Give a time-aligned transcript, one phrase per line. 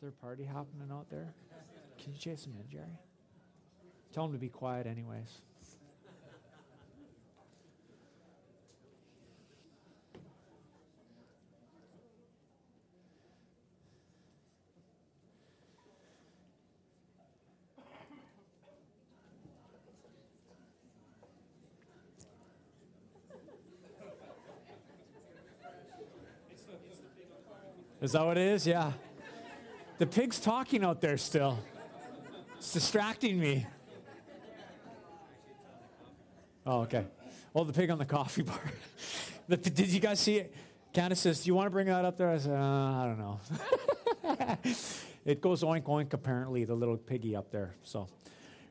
[0.00, 1.34] There party happening out there?
[2.02, 2.86] Can you chase them in, Jerry?
[4.14, 5.42] Tell them to be quiet, anyways.
[28.00, 28.66] Is that what it is?
[28.66, 28.92] Yeah.
[30.00, 31.58] The pig's talking out there still.
[32.56, 33.66] It's distracting me.
[36.64, 37.04] Oh, okay.
[37.52, 38.58] Well, the pig on the coffee bar.
[39.46, 40.54] the, did you guys see it?
[40.94, 42.30] Candace says, Do you want to bring that up there?
[42.30, 43.40] I said, uh, I don't know.
[45.26, 47.74] it goes oink oink, apparently, the little piggy up there.
[47.82, 48.08] So,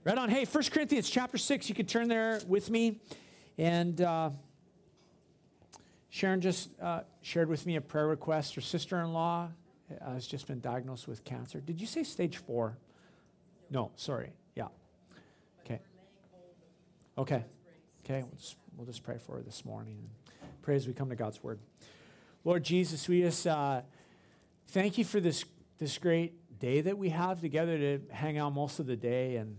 [0.05, 0.29] right on.
[0.29, 1.70] Hey, 1 Corinthians chapter 6.
[1.70, 3.01] You can turn there with me.
[3.59, 4.31] And uh,
[6.09, 8.55] Sharon just uh, shared with me a prayer request.
[8.55, 9.49] Her sister in law
[10.03, 11.59] has just been diagnosed with cancer.
[11.59, 12.77] Did you say stage four?
[13.70, 14.34] No, sorry.
[14.55, 14.68] Yeah.
[15.65, 15.79] Okay.
[17.18, 17.43] Okay.
[18.04, 18.23] Okay.
[18.23, 21.15] We'll just, we'll just pray for her this morning and pray as we come to
[21.15, 21.60] God's word.
[22.43, 23.82] Lord Jesus, we just uh,
[24.70, 25.43] thank you for this,
[25.77, 29.57] this great day that we have together to hang out most of the day and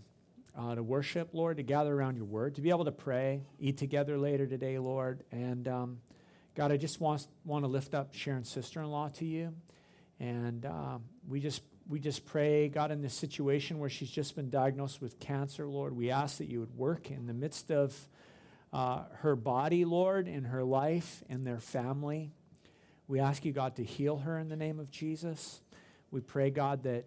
[0.58, 3.76] uh, to worship, Lord, to gather around your word, to be able to pray, eat
[3.76, 5.22] together later today, Lord.
[5.30, 5.98] And um,
[6.54, 9.54] God, I just want, want to lift up Sharon's sister in law to you.
[10.20, 14.48] And um, we just we just pray, God, in this situation where she's just been
[14.48, 17.96] diagnosed with cancer, Lord, we ask that you would work in the midst of
[18.72, 22.30] uh, her body, Lord, in her life, in their family.
[23.08, 25.62] We ask you, God, to heal her in the name of Jesus.
[26.12, 27.06] We pray, God, that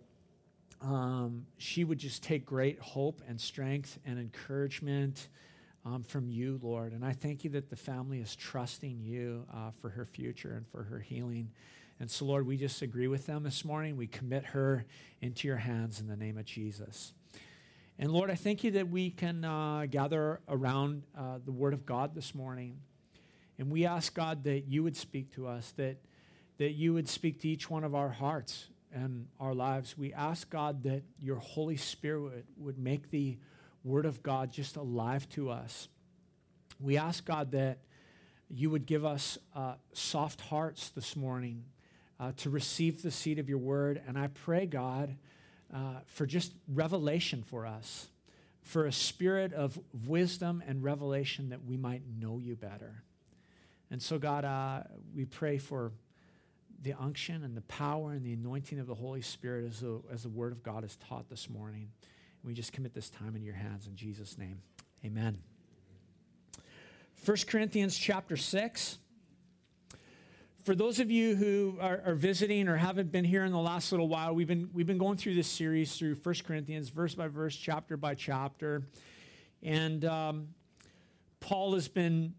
[0.81, 5.29] um, she would just take great hope and strength and encouragement
[5.85, 6.91] um, from you, Lord.
[6.91, 10.67] And I thank you that the family is trusting you uh, for her future and
[10.67, 11.51] for her healing.
[11.99, 13.95] And so, Lord, we just agree with them this morning.
[13.95, 14.85] We commit her
[15.21, 17.13] into your hands in the name of Jesus.
[17.99, 21.85] And Lord, I thank you that we can uh, gather around uh, the Word of
[21.85, 22.79] God this morning.
[23.59, 25.97] And we ask, God, that you would speak to us, that,
[26.57, 29.97] that you would speak to each one of our hearts and our lives.
[29.97, 33.37] We ask, God, that your Holy Spirit would, make the
[33.83, 35.87] Word of God just alive to us.
[36.79, 37.77] We ask, God, that
[38.49, 41.63] you would give us uh, soft hearts this morning
[42.23, 44.01] uh, to receive the seed of your word.
[44.07, 45.17] And I pray, God,
[45.73, 48.07] uh, for just revelation for us,
[48.61, 53.03] for a spirit of wisdom and revelation that we might know you better.
[53.91, 55.91] And so, God, uh, we pray for
[56.81, 60.23] the unction and the power and the anointing of the Holy Spirit as the, as
[60.23, 61.89] the word of God is taught this morning.
[62.41, 64.61] And we just commit this time in your hands in Jesus' name.
[65.03, 65.39] Amen.
[67.25, 68.97] 1 Corinthians chapter 6
[70.63, 73.91] for those of you who are, are, visiting or haven't been here in the last
[73.91, 77.27] little while, we've been, we've been going through this series through 1 Corinthians, verse by
[77.27, 78.83] verse, chapter by chapter.
[79.61, 80.47] And um,
[81.41, 82.33] Paul has been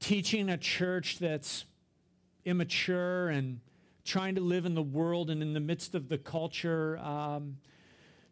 [0.00, 1.64] teaching a church that's
[2.44, 3.60] immature and
[4.04, 7.58] trying to live in the world and in the midst of the culture, um,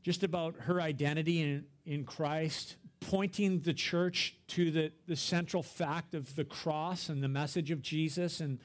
[0.03, 6.13] just about her identity in, in Christ, pointing the church to the, the central fact
[6.15, 8.59] of the cross and the message of Jesus and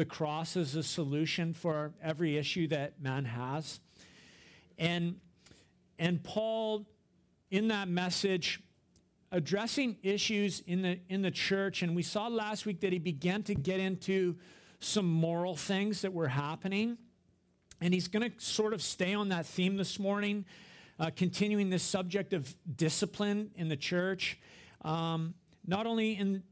[0.00, 3.80] the cross is a solution for every issue that man has.
[4.78, 5.16] And,
[5.98, 6.86] and Paul,
[7.50, 8.62] in that message,
[9.30, 13.42] addressing issues in the, in the church, and we saw last week that he began
[13.42, 14.36] to get into
[14.78, 16.96] some moral things that were happening.
[17.82, 20.46] And he's going to sort of stay on that theme this morning,
[20.98, 24.38] uh, continuing this subject of discipline in the church.
[24.80, 25.34] Um,
[25.66, 26.42] not only in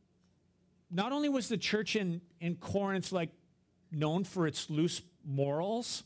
[0.90, 3.30] not only was the church in, in Corinth like
[3.90, 6.02] known for its loose morals,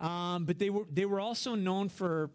[0.00, 2.30] um, but they were, they were also known for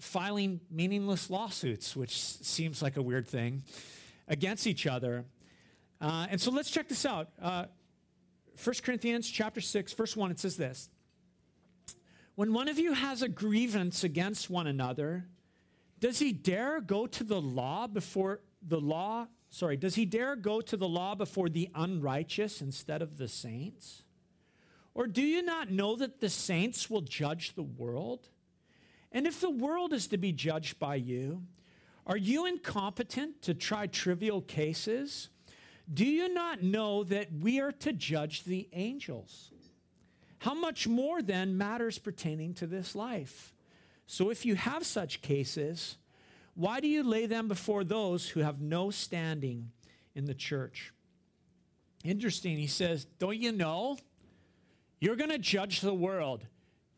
[0.00, 3.62] filing meaningless lawsuits, which seems like a weird thing,
[4.28, 5.24] against each other.
[6.00, 7.28] Uh, and so let's check this out.
[7.40, 7.66] Uh,
[8.62, 10.88] 1 Corinthians chapter 6, verse 1, it says this.
[12.34, 15.26] When one of you has a grievance against one another,
[16.00, 19.26] does he dare go to the law before the law
[19.56, 24.02] sorry, does he dare go to the law before the unrighteous instead of the saints?
[24.92, 28.28] Or do you not know that the saints will judge the world?
[29.12, 31.42] And if the world is to be judged by you,
[32.06, 35.30] are you incompetent to try trivial cases?
[35.92, 39.52] Do you not know that we are to judge the angels?
[40.38, 43.54] How much more then matters pertaining to this life?
[44.06, 45.96] So if you have such cases,
[46.56, 49.70] why do you lay them before those who have no standing
[50.14, 50.92] in the church?
[52.02, 52.56] Interesting.
[52.56, 53.98] He says, Don't you know?
[54.98, 56.46] You're going to judge the world.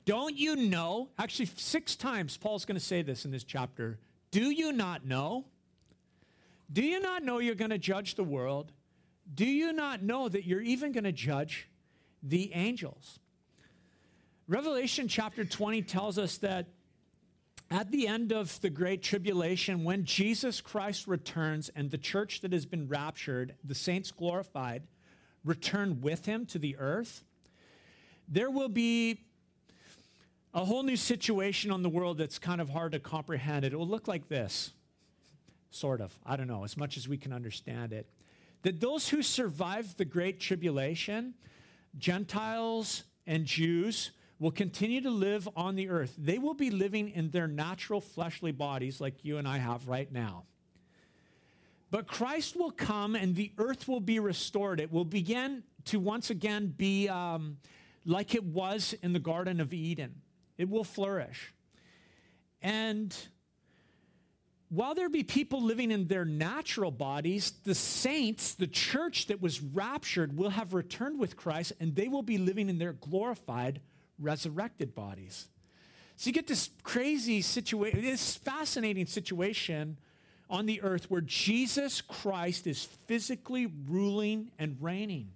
[0.04, 1.08] Don't you know?
[1.18, 3.98] Actually, six times Paul's going to say this in this chapter.
[4.30, 5.46] Do you not know?
[6.72, 8.70] Do you not know you're going to judge the world?
[9.34, 11.68] Do you not know that you're even going to judge
[12.22, 13.18] the angels?
[14.46, 16.66] Revelation chapter 20 tells us that
[17.70, 22.52] at the end of the great tribulation, when Jesus Christ returns and the church that
[22.52, 24.84] has been raptured, the saints glorified,
[25.44, 27.24] return with him to the earth,
[28.26, 29.20] there will be
[30.54, 33.64] a whole new situation on the world that's kind of hard to comprehend.
[33.64, 34.72] It will look like this,
[35.70, 36.18] sort of.
[36.24, 38.08] I don't know, as much as we can understand it.
[38.62, 41.34] That those who survived the great tribulation,
[41.98, 46.14] Gentiles and Jews, will continue to live on the earth.
[46.16, 50.10] They will be living in their natural fleshly bodies like you and I have right
[50.10, 50.44] now.
[51.90, 54.80] But Christ will come and the earth will be restored.
[54.80, 57.56] It will begin to once again be um,
[58.04, 60.20] like it was in the Garden of Eden,
[60.56, 61.52] it will flourish.
[62.60, 63.14] And
[64.70, 69.62] while there be people living in their natural bodies, the saints, the church that was
[69.62, 73.80] raptured, will have returned with Christ and they will be living in their glorified
[74.20, 75.48] resurrected bodies.
[76.16, 79.98] So you get this crazy situation, this fascinating situation
[80.50, 85.30] on the earth where Jesus Christ is physically ruling and reigning.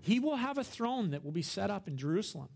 [0.00, 2.48] He will have a throne that will be set up in Jerusalem.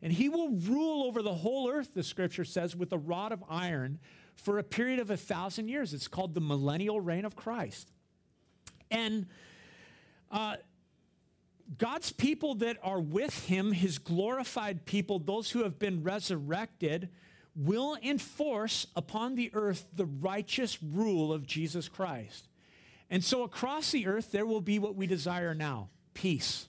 [0.00, 3.44] And he will rule over the whole earth, the scripture says, with a rod of
[3.48, 3.98] iron
[4.34, 5.94] for a period of a thousand years.
[5.94, 7.90] It's called the millennial reign of Christ.
[8.90, 9.26] And
[10.30, 10.56] uh,
[11.78, 17.08] God's people that are with him, his glorified people, those who have been resurrected,
[17.54, 22.48] will enforce upon the earth the righteous rule of Jesus Christ.
[23.10, 26.68] And so across the earth, there will be what we desire now peace.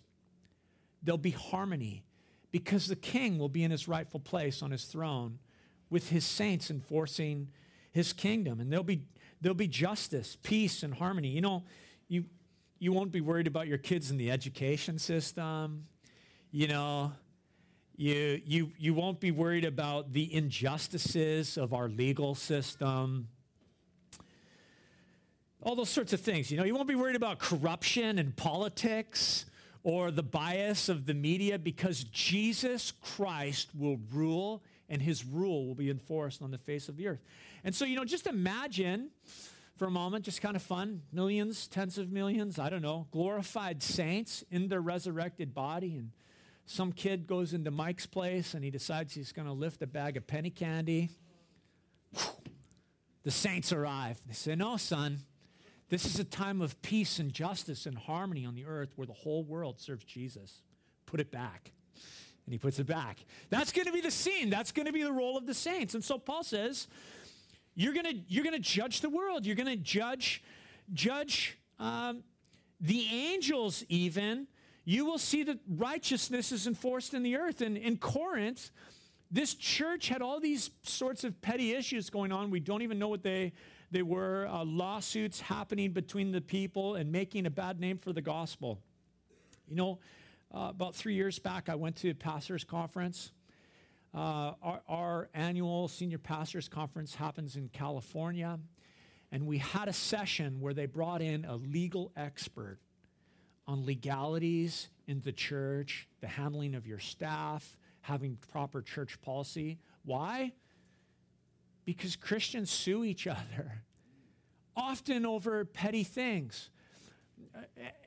[1.01, 2.04] There'll be harmony
[2.51, 5.39] because the king will be in his rightful place on his throne
[5.89, 7.50] with his saints enforcing
[7.92, 8.60] his kingdom.
[8.60, 9.04] And there'll be,
[9.42, 11.30] there'll be justice, peace, and harmony.
[11.30, 11.63] You know,
[12.07, 12.25] you,
[12.84, 15.86] you won't be worried about your kids in the education system.
[16.52, 17.14] You know,
[17.96, 23.30] you, you, you won't be worried about the injustices of our legal system.
[25.62, 26.52] All those sorts of things.
[26.52, 29.46] You know, you won't be worried about corruption and politics
[29.84, 35.76] or the bias of the media because Jesus Christ will rule and his rule will
[35.76, 37.22] be enforced on the face of the earth.
[37.64, 39.12] And so, you know, just imagine
[39.84, 41.02] for a moment, just kind of fun.
[41.12, 45.98] Millions, tens of millions, I don't know, glorified saints in their resurrected body.
[45.98, 46.12] And
[46.66, 50.16] some kid goes into Mike's place and he decides he's going to lift a bag
[50.16, 51.10] of penny candy.
[53.24, 54.22] The saints arrive.
[54.26, 55.20] They say, No, son,
[55.90, 59.12] this is a time of peace and justice and harmony on the earth where the
[59.12, 60.62] whole world serves Jesus.
[61.06, 61.74] Put it back.
[62.46, 63.18] And he puts it back.
[63.50, 64.50] That's going to be the scene.
[64.50, 65.94] That's going to be the role of the saints.
[65.94, 66.88] And so Paul says,
[67.75, 69.46] you're gonna you're gonna judge the world.
[69.46, 70.44] You're gonna judge
[70.94, 72.24] judge um,
[72.80, 74.48] the angels even.
[74.86, 77.62] You will see that righteousness is enforced in the earth.
[77.62, 78.70] And in Corinth,
[79.31, 82.50] this church had all these sorts of petty issues going on.
[82.50, 83.54] We don't even know what they
[83.92, 84.48] they were.
[84.48, 88.80] Uh, lawsuits happening between the people and making a bad name for the gospel.
[89.68, 90.00] You know,
[90.54, 93.32] uh, about three years back, I went to a pastors' conference
[94.13, 98.60] uh, our, our annual senior pastors conference happens in California,
[99.32, 102.77] and we had a session where they brought in a legal expert
[103.65, 109.79] on legalities in the church, the handling of your staff, having proper church policy.
[110.05, 110.53] Why?
[111.86, 113.84] Because Christians sue each other,
[114.75, 116.70] often over petty things.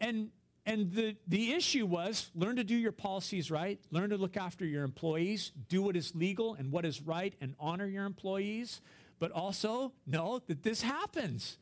[0.01, 0.31] And
[0.67, 4.67] and the, the issue was learn to do your policies right, learn to look after
[4.67, 8.81] your employees, do what is legal and what is right, and honor your employees,
[9.21, 11.57] but also know that this happens.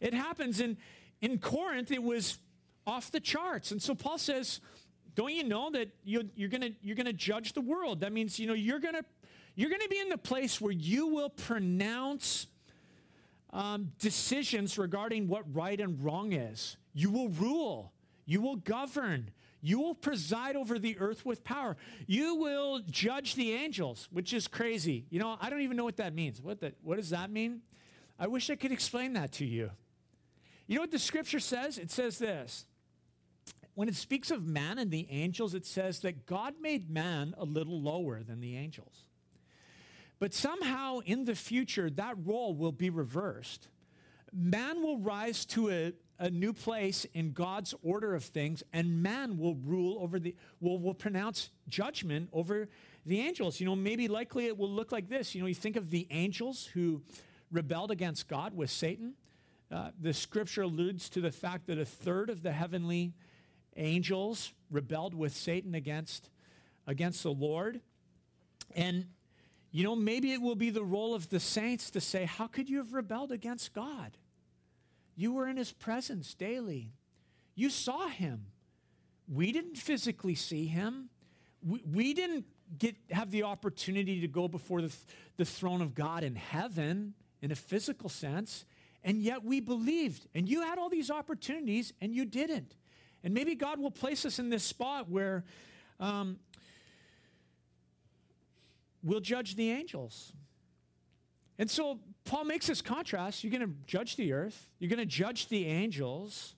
[0.00, 0.60] It happens.
[0.60, 0.78] In,
[1.20, 2.38] in Corinth, it was
[2.86, 3.70] off the charts.
[3.72, 4.60] And so Paul says,
[5.14, 8.00] don't you know that you, you're going you're gonna judge the world?
[8.00, 9.04] That means, you know, you're going to
[9.56, 12.46] you're going to be in the place where you will pronounce
[13.54, 16.76] um, decisions regarding what right and wrong is.
[16.92, 17.94] You will rule.
[18.26, 19.30] You will govern.
[19.62, 21.76] You will preside over the earth with power.
[22.06, 25.06] You will judge the angels, which is crazy.
[25.10, 26.42] You know, I don't even know what that means.
[26.42, 27.62] What, the, what does that mean?
[28.18, 29.70] I wish I could explain that to you.
[30.66, 31.78] You know what the scripture says?
[31.78, 32.66] It says this.
[33.74, 37.44] When it speaks of man and the angels, it says that God made man a
[37.44, 39.04] little lower than the angels.
[40.18, 43.68] But somehow in the future, that role will be reversed.
[44.32, 49.38] Man will rise to a a new place in God's order of things, and man
[49.38, 52.68] will rule over the, will, will pronounce judgment over
[53.04, 53.60] the angels.
[53.60, 55.34] You know, maybe likely it will look like this.
[55.34, 57.02] You know, you think of the angels who
[57.52, 59.14] rebelled against God with Satan.
[59.70, 63.12] Uh, the scripture alludes to the fact that a third of the heavenly
[63.76, 66.30] angels rebelled with Satan against,
[66.86, 67.80] against the Lord.
[68.74, 69.06] And,
[69.70, 72.70] you know, maybe it will be the role of the saints to say, How could
[72.70, 74.16] you have rebelled against God?
[75.16, 76.92] You were in his presence daily,
[77.54, 78.46] you saw him.
[79.28, 81.08] We didn't physically see him.
[81.66, 82.44] We, we didn't
[82.78, 84.94] get, have the opportunity to go before the,
[85.36, 88.64] the throne of God in heaven in a physical sense.
[89.02, 90.26] And yet we believed.
[90.34, 92.76] And you had all these opportunities and you didn't.
[93.24, 95.44] And maybe God will place us in this spot where
[95.98, 96.38] um,
[99.02, 100.32] we'll judge the angels.
[101.58, 103.42] And so Paul makes this contrast.
[103.42, 106.54] You're going to judge the earth, you're going to judge the angels.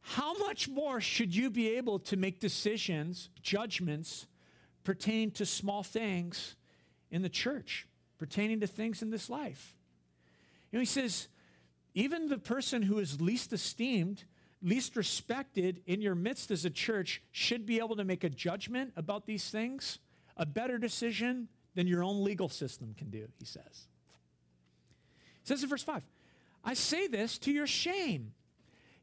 [0.00, 4.28] How much more should you be able to make decisions, judgments
[4.84, 6.54] pertaining to small things
[7.10, 9.74] in the church, pertaining to things in this life?
[10.70, 11.26] He says,
[11.94, 14.24] even the person who is least esteemed,
[14.62, 18.92] least respected in your midst as a church should be able to make a judgment
[18.94, 19.98] about these things,
[20.36, 23.88] a better decision than your own legal system can do, he says.
[25.46, 26.02] Says in verse 5,
[26.64, 28.32] I say this to your shame.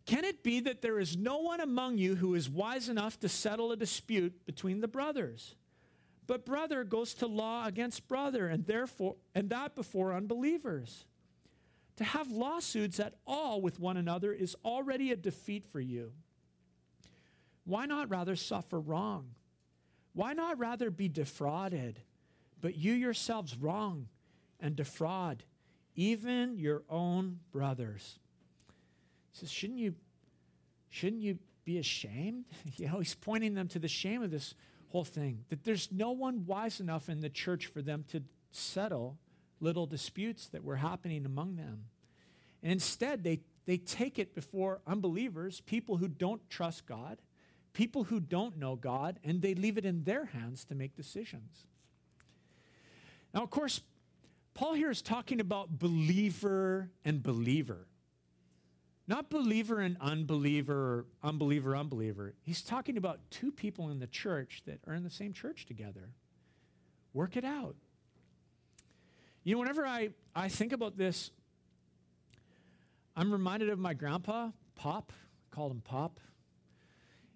[0.05, 3.29] Can it be that there is no one among you who is wise enough to
[3.29, 5.55] settle a dispute between the brothers?
[6.27, 11.05] But brother goes to law against brother, and therefore, and that before unbelievers.
[11.97, 16.11] To have lawsuits at all with one another is already a defeat for you.
[17.63, 19.29] Why not rather suffer wrong?
[20.11, 22.01] Why not rather be defrauded?
[22.59, 24.07] But you yourselves wrong
[24.59, 25.43] and defraud,
[25.95, 28.19] even your own brothers.
[29.31, 29.95] He says, shouldn't you,
[30.89, 32.45] shouldn't you be ashamed?
[32.77, 34.53] you know, he's pointing them to the shame of this
[34.89, 38.21] whole thing, that there's no one wise enough in the church for them to
[38.51, 39.17] settle
[39.59, 41.85] little disputes that were happening among them.
[42.61, 47.17] And instead, they, they take it before unbelievers, people who don't trust God,
[47.73, 51.65] people who don't know God, and they leave it in their hands to make decisions.
[53.33, 53.81] Now, of course,
[54.53, 57.87] Paul here is talking about believer and believer.
[59.07, 62.35] Not believer and unbeliever, or unbeliever, unbeliever.
[62.41, 66.13] He's talking about two people in the church that are in the same church together.
[67.13, 67.75] Work it out.
[69.43, 71.31] You know, whenever I, I think about this,
[73.15, 75.11] I'm reminded of my grandpa, Pop,
[75.51, 76.19] called him Pop.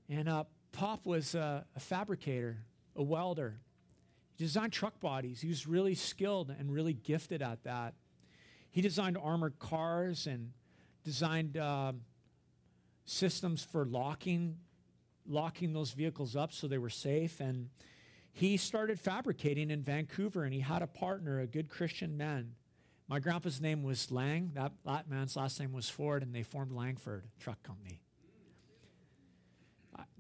[0.10, 2.58] And uh, Pop was a, a fabricator,
[2.96, 3.60] a welder.
[4.38, 5.42] He designed truck bodies.
[5.42, 7.96] He was really skilled and really gifted at that.
[8.70, 10.52] He designed armored cars and
[11.04, 11.94] designed uh,
[13.06, 14.58] systems for locking,
[15.28, 17.40] locking those vehicles up so they were safe.
[17.40, 17.70] And
[18.32, 22.52] he started fabricating in Vancouver and he had a partner, a good Christian man.
[23.08, 24.52] My grandpa's name was Lang.
[24.54, 28.02] That, that man's last name was Ford, and they formed Langford Truck Company.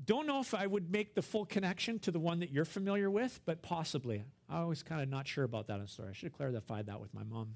[0.06, 3.10] Don't know if I would make the full connection to the one that you're familiar
[3.10, 4.24] with, but possibly.
[4.50, 6.10] I was kind of not sure about that in story.
[6.10, 7.56] I should have clarified that with my mom.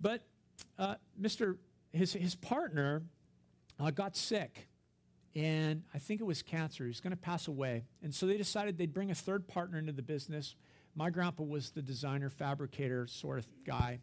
[0.00, 0.22] But
[0.78, 1.56] uh, Mr.
[1.92, 3.02] His, his partner
[3.80, 4.68] uh, got sick
[5.36, 6.84] and I think it was cancer.
[6.84, 7.84] He was going to pass away.
[8.02, 10.54] And so they decided they'd bring a third partner into the business.
[10.94, 14.00] My grandpa was the designer, fabricator sort of guy,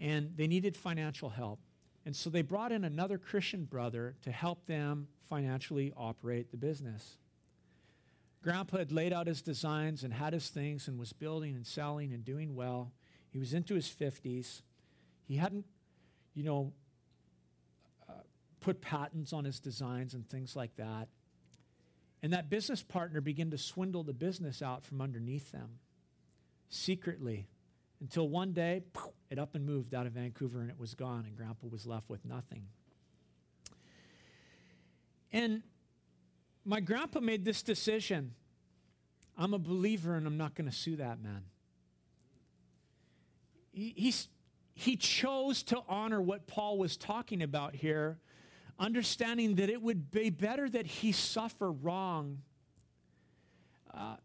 [0.00, 1.60] and they needed financial help.
[2.04, 7.16] And so they brought in another Christian brother to help them financially operate the business.
[8.42, 12.12] Grandpa had laid out his designs and had his things and was building and selling
[12.12, 12.92] and doing well.
[13.30, 14.60] He was into his 50s.
[15.26, 15.64] He hadn't,
[16.34, 16.72] you know,
[18.06, 18.12] uh,
[18.60, 21.08] put patents on his designs and things like that.
[22.22, 25.78] And that business partner began to swindle the business out from underneath them
[26.68, 27.46] secretly
[28.00, 28.82] until one day
[29.34, 32.08] it up and moved out of Vancouver and it was gone, and Grandpa was left
[32.08, 32.62] with nothing.
[35.32, 35.64] And
[36.64, 38.34] my grandpa made this decision
[39.36, 41.42] I'm a believer and I'm not going to sue that man.
[43.72, 44.28] He, he's,
[44.74, 48.18] he chose to honor what Paul was talking about here
[48.78, 52.38] understanding that it would be better that he suffer wrong.
[53.92, 54.16] Uh,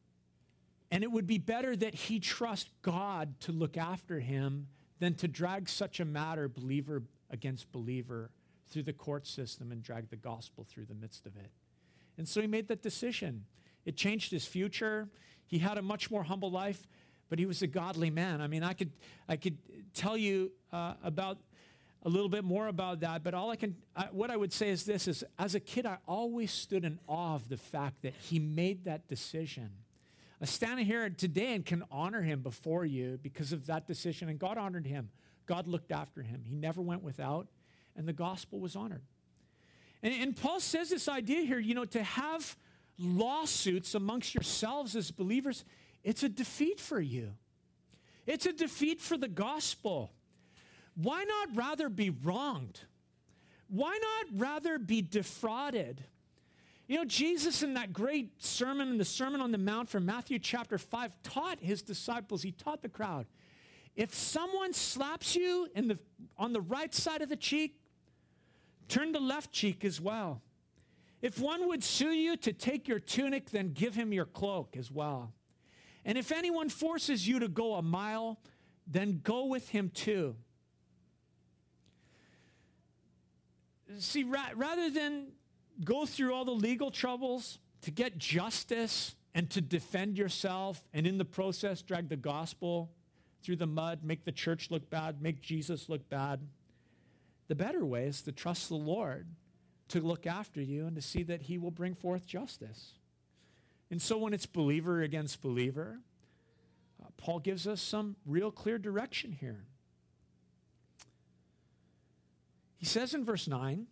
[0.91, 4.67] and it would be better that he trust God to look after him
[4.99, 8.31] than to drag such a matter, believer against believer,
[8.69, 11.51] through the court system and drag the gospel through the midst of it.
[12.17, 13.45] And so he made that decision.
[13.85, 15.09] It changed his future.
[15.47, 16.87] He had a much more humble life,
[17.29, 18.41] but he was a godly man.
[18.41, 18.91] I mean, I could,
[19.27, 19.57] I could
[19.93, 21.39] tell you uh, about
[22.03, 24.69] a little bit more about that, but all I can, I, what I would say
[24.69, 28.13] is this: is as a kid, I always stood in awe of the fact that
[28.13, 29.69] he made that decision.
[30.41, 34.39] I stand here today and can honor him before you because of that decision, and
[34.39, 35.09] God honored him.
[35.45, 36.43] God looked after him.
[36.45, 37.47] He never went without,
[37.97, 39.01] and the gospel was honored.
[40.01, 42.55] And, and Paul says this idea here, you know, to have
[42.97, 45.65] lawsuits amongst yourselves as believers,
[46.03, 47.33] it's a defeat for you.
[48.25, 50.11] It's a defeat for the gospel.
[50.95, 52.81] Why not rather be wronged?
[53.67, 56.03] Why not rather be defrauded?
[56.89, 60.39] You know, Jesus in that great sermon, in the Sermon on the Mount from Matthew
[60.39, 63.27] chapter 5, taught his disciples, he taught the crowd,
[63.95, 65.99] if someone slaps you in the,
[66.35, 67.75] on the right side of the cheek,
[68.87, 70.41] turn the left cheek as well.
[71.21, 74.89] If one would sue you to take your tunic, then give him your cloak as
[74.89, 75.31] well.
[76.05, 78.39] And if anyone forces you to go a mile,
[78.87, 80.35] then go with him too.
[83.99, 85.33] See, ra- rather than
[85.83, 91.17] go through all the legal troubles to get justice and to defend yourself, and in
[91.17, 92.89] the process, drag the gospel
[93.43, 96.41] through the mud, make the church look bad, make Jesus look bad,
[97.47, 99.27] the better way is to trust the Lord
[99.89, 102.93] to look after you and to see that he will bring forth justice.
[103.91, 105.99] And so when it's believer against believer,
[107.01, 109.65] uh, Paul gives us some real clear direction here.
[112.77, 113.87] He says in verse 9,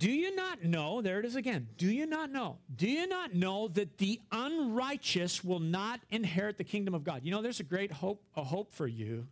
[0.00, 3.34] Do you not know, there it is again, do you not know, do you not
[3.34, 7.20] know that the unrighteous will not inherit the kingdom of God?
[7.22, 9.26] You know, there's a great hope, a hope for you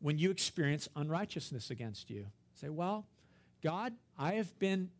[0.00, 2.26] when you experience unrighteousness against you.
[2.60, 3.06] Say, well,
[3.62, 4.90] God, I have been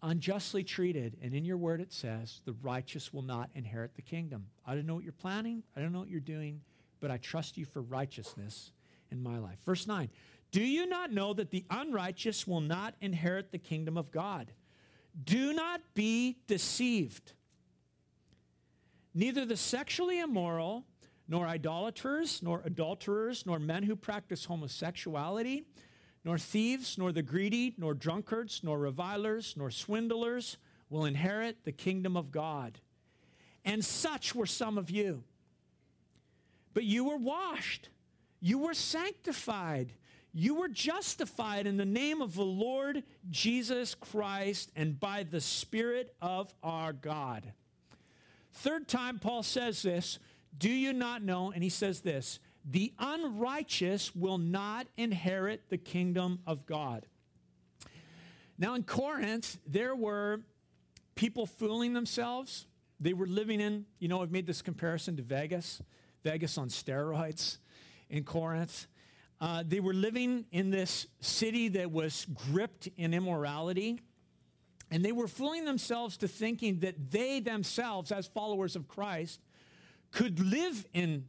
[0.00, 1.16] unjustly treated.
[1.20, 4.46] And in your word, it says, the righteous will not inherit the kingdom.
[4.64, 6.60] I don't know what you're planning, I don't know what you're doing,
[7.00, 8.70] but I trust you for righteousness
[9.10, 9.58] in my life.
[9.66, 10.08] Verse 9
[10.52, 14.52] Do you not know that the unrighteous will not inherit the kingdom of God?
[15.24, 17.32] Do not be deceived.
[19.14, 20.84] Neither the sexually immoral,
[21.28, 25.64] nor idolaters, nor adulterers, nor men who practice homosexuality
[26.24, 30.56] nor thieves, nor the greedy, nor drunkards, nor revilers, nor swindlers
[30.88, 32.78] will inherit the kingdom of God.
[33.64, 35.24] And such were some of you.
[36.74, 37.88] But you were washed,
[38.40, 39.92] you were sanctified,
[40.32, 46.14] you were justified in the name of the Lord Jesus Christ and by the Spirit
[46.22, 47.52] of our God.
[48.52, 50.18] Third time, Paul says this
[50.56, 51.50] Do you not know?
[51.52, 57.06] And he says this the unrighteous will not inherit the kingdom of God.
[58.56, 60.42] Now, in Corinth, there were
[61.14, 62.66] people fooling themselves.
[63.00, 65.82] They were living in, you know, I've made this comparison to Vegas,
[66.22, 67.58] Vegas on steroids
[68.08, 68.86] in Corinth.
[69.42, 74.00] Uh, they were living in this city that was gripped in immorality.
[74.88, 79.40] And they were fooling themselves to thinking that they themselves, as followers of Christ,
[80.12, 81.24] could live in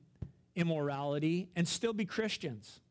[0.55, 2.81] immorality and still be Christians.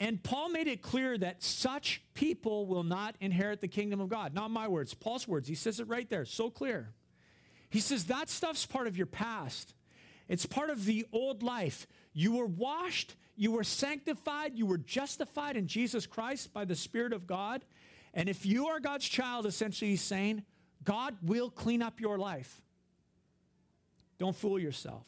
[0.00, 4.34] And Paul made it clear that such people will not inherit the kingdom of God.
[4.34, 5.46] Not my words, Paul's words.
[5.46, 6.94] He says it right there, so clear.
[7.68, 9.72] He says that stuff's part of your past.
[10.26, 11.86] It's part of the old life.
[12.12, 17.14] You were washed, you were sanctified, you were justified in Jesus Christ by the Spirit
[17.14, 17.64] of God.
[18.12, 20.42] And if you are God's child, essentially, he's saying,
[20.84, 22.60] God will clean up your life.
[24.18, 25.06] Don't fool yourself.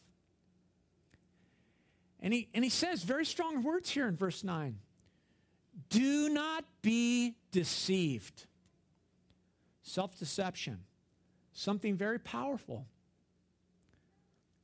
[2.20, 4.78] And he, and he says very strong words here in verse 9
[5.90, 8.46] Do not be deceived.
[9.82, 10.78] Self deception,
[11.52, 12.86] something very powerful.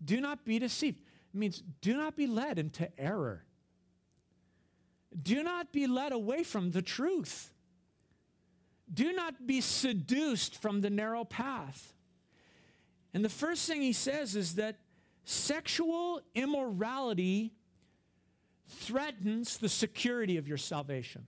[0.03, 0.97] Do not be deceived.
[1.35, 3.45] It means do not be led into error.
[5.23, 7.53] Do not be led away from the truth.
[8.93, 11.95] Do not be seduced from the narrow path.
[13.15, 14.77] And the first thing he says is that
[15.31, 17.53] Sexual immorality
[18.67, 21.27] threatens the security of your salvation.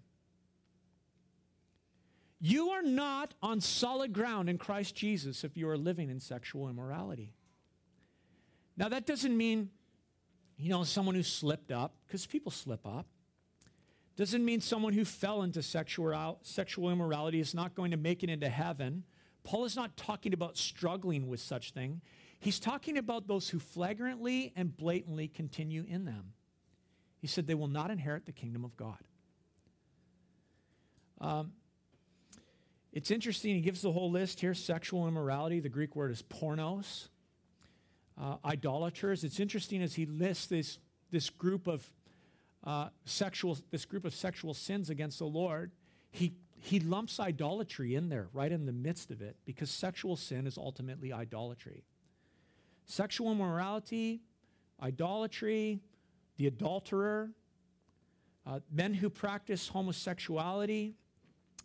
[2.40, 6.70] You are not on solid ground in Christ Jesus if you are living in sexual
[6.70, 7.34] immorality.
[8.78, 9.68] Now, that doesn't mean,
[10.56, 13.04] you know, someone who slipped up, because people slip up.
[14.20, 18.28] Doesn't mean someone who fell into sexual, sexual immorality is not going to make it
[18.28, 19.04] into heaven.
[19.44, 22.02] Paul is not talking about struggling with such thing.
[22.38, 26.34] He's talking about those who flagrantly and blatantly continue in them.
[27.16, 28.98] He said they will not inherit the kingdom of God.
[31.18, 31.52] Um,
[32.92, 37.08] it's interesting, he gives the whole list here sexual immorality, the Greek word is pornos,
[38.20, 39.24] uh, idolaters.
[39.24, 40.78] It's interesting as he lists this,
[41.10, 41.90] this group of
[42.64, 45.72] uh, sexual, this group of sexual sins against the Lord,
[46.10, 50.46] he, he lumps idolatry in there, right in the midst of it, because sexual sin
[50.46, 51.84] is ultimately idolatry.
[52.86, 54.20] Sexual immorality,
[54.82, 55.80] idolatry,
[56.36, 57.30] the adulterer,
[58.46, 60.94] uh, men who practice homosexuality.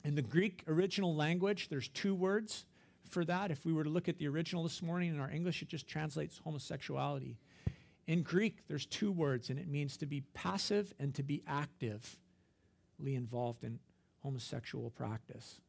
[0.04, 2.66] In the Greek original language, there's two words
[3.10, 3.52] for that.
[3.52, 5.88] If we were to look at the original this morning in our English, it just
[5.88, 7.38] translates homosexuality.
[8.08, 12.10] In Greek, there's two words, and it means to be passive and to be actively
[13.04, 13.80] involved in
[14.22, 15.60] homosexual practice.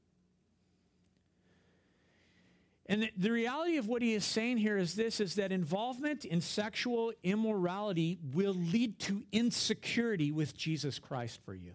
[2.89, 6.41] And the, reality of what he is saying here is this is that involvement in
[6.41, 11.75] sexual immorality will lead to insecurity with Jesus Christ for you.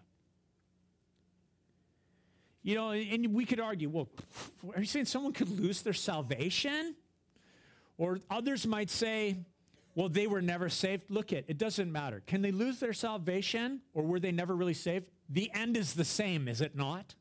[2.62, 4.08] You know, and we could argue, well,
[4.74, 6.94] are you saying someone could lose their salvation?
[7.98, 9.36] Or others might say,
[9.94, 11.04] well, they were never saved.
[11.10, 12.22] Look it, it doesn't matter.
[12.26, 15.06] Can they lose their salvation or were they never really saved?
[15.28, 17.14] The end is the same, is it not?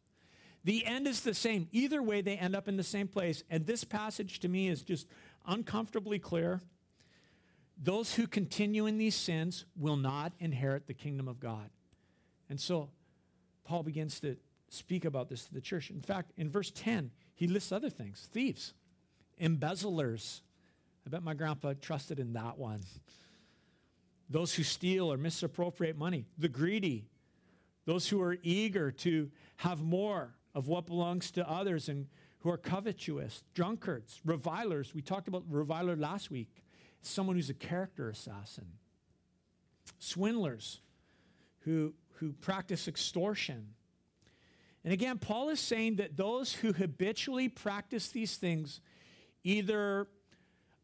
[0.64, 1.68] The end is the same.
[1.72, 3.44] Either way, they end up in the same place.
[3.50, 5.08] And this passage to me is just
[5.46, 6.62] uncomfortably clear.
[7.82, 11.70] Those who continue in these sins will not inherit the kingdom of God.
[12.50, 12.90] And so
[13.64, 14.38] Paul begins to
[14.70, 15.90] speak about this to the church.
[15.90, 18.74] In fact, in verse 10, he lists other things thieves,
[19.40, 20.42] embezzlers.
[21.06, 22.82] I bet my grandpa trusted in that one.
[24.30, 27.06] Those who steal or misappropriate money, the greedy,
[27.86, 32.08] those who are eager to have more, of what belongs to others and
[32.40, 34.94] who are covetous, drunkards, revilers.
[34.94, 36.64] We talked about reviler last week.
[37.02, 38.66] Someone who's a character assassin.
[40.00, 40.82] Swindlers
[41.60, 43.68] who, who practice extortion.
[44.84, 48.82] And again, Paul is saying that those who habitually practice these things
[49.44, 50.08] either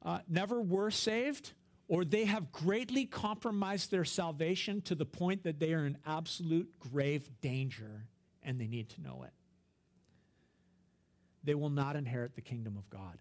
[0.08, 1.54] uh, never were saved
[1.88, 6.67] or they have greatly compromised their salvation to the point that they are in absolute
[6.80, 8.08] grave danger
[8.41, 9.34] and they need to know it
[11.48, 13.17] they will not inherit the kingdom of God.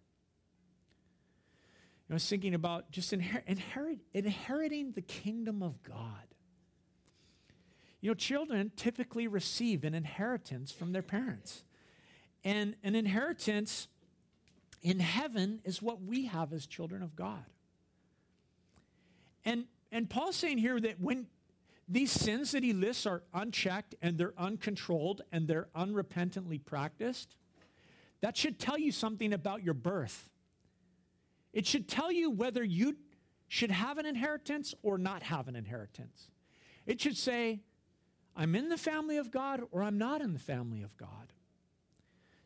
[2.10, 6.26] I was thinking about just inher- inherit, inheriting the kingdom of God.
[8.00, 11.62] You know, children typically receive an inheritance from their parents.
[12.42, 13.86] And an inheritance
[14.86, 17.44] in heaven is what we have as children of God.
[19.44, 21.26] And, and Paul's saying here that when
[21.88, 27.34] these sins that he lists are unchecked and they're uncontrolled and they're unrepentantly practiced,
[28.20, 30.30] that should tell you something about your birth.
[31.52, 32.96] It should tell you whether you
[33.48, 36.28] should have an inheritance or not have an inheritance.
[36.86, 37.58] It should say,
[38.36, 41.32] I'm in the family of God or I'm not in the family of God.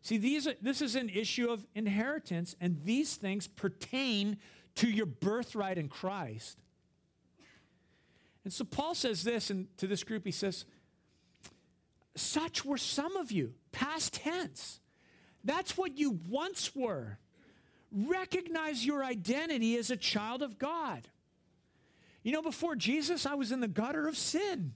[0.03, 4.39] See, these are, this is an issue of inheritance, and these things pertain
[4.77, 6.59] to your birthright in Christ.
[8.45, 10.65] And so Paul says this and to this group, he says,
[12.15, 14.81] Such were some of you, past tense.
[15.45, 17.19] That's what you once were.
[17.93, 21.09] Recognize your identity as a child of God.
[22.23, 24.75] You know, before Jesus, I was in the gutter of sin.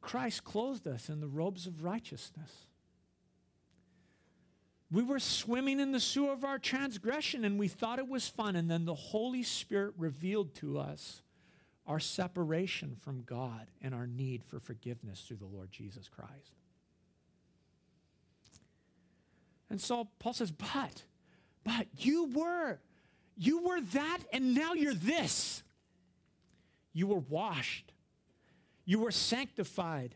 [0.00, 2.66] Christ clothed us in the robes of righteousness.
[4.90, 8.54] We were swimming in the sewer of our transgression and we thought it was fun.
[8.54, 11.22] And then the Holy Spirit revealed to us
[11.86, 16.52] our separation from God and our need for forgiveness through the Lord Jesus Christ.
[19.70, 21.02] And so Paul says, but,
[21.64, 22.78] but you were,
[23.36, 25.62] you were that, and now you're this.
[26.92, 27.92] You were washed,
[28.86, 30.14] you were sanctified,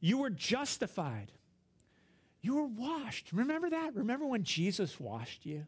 [0.00, 1.32] you were justified,
[2.42, 3.32] you were washed.
[3.32, 3.94] Remember that?
[3.94, 5.66] Remember when Jesus washed you?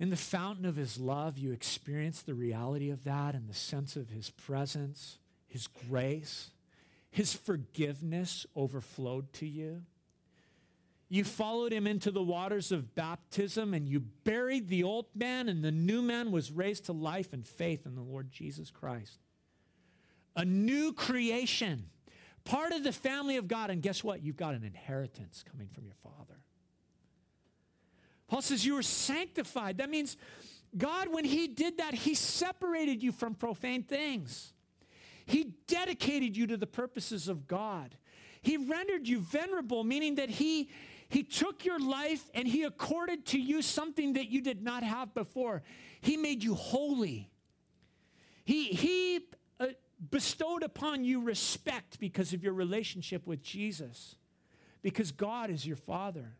[0.00, 3.96] In the fountain of his love, you experienced the reality of that and the sense
[3.96, 6.50] of his presence, his grace,
[7.10, 9.82] his forgiveness overflowed to you.
[11.08, 15.64] You followed him into the waters of baptism and you buried the old man, and
[15.64, 19.18] the new man was raised to life and faith in the Lord Jesus Christ.
[20.36, 21.86] A new creation,
[22.44, 23.70] part of the family of God.
[23.70, 24.22] And guess what?
[24.22, 26.40] You've got an inheritance coming from your Father.
[28.28, 29.78] Paul says you were sanctified.
[29.78, 30.18] That means
[30.76, 34.52] God, when He did that, He separated you from profane things.
[35.24, 37.96] He dedicated you to the purposes of God.
[38.42, 40.68] He rendered you venerable, meaning that He
[41.08, 45.14] he took your life and he accorded to you something that you did not have
[45.14, 45.62] before.
[46.00, 47.30] He made you holy.
[48.44, 49.20] He, he
[49.58, 49.68] uh,
[50.10, 54.16] bestowed upon you respect because of your relationship with Jesus,
[54.82, 56.36] because God is your Father.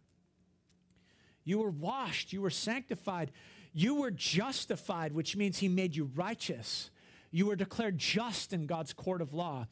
[1.44, 3.32] You were washed, you were sanctified,
[3.72, 6.90] You were justified, which means he made you righteous.
[7.30, 9.66] You were declared just in God's court of law.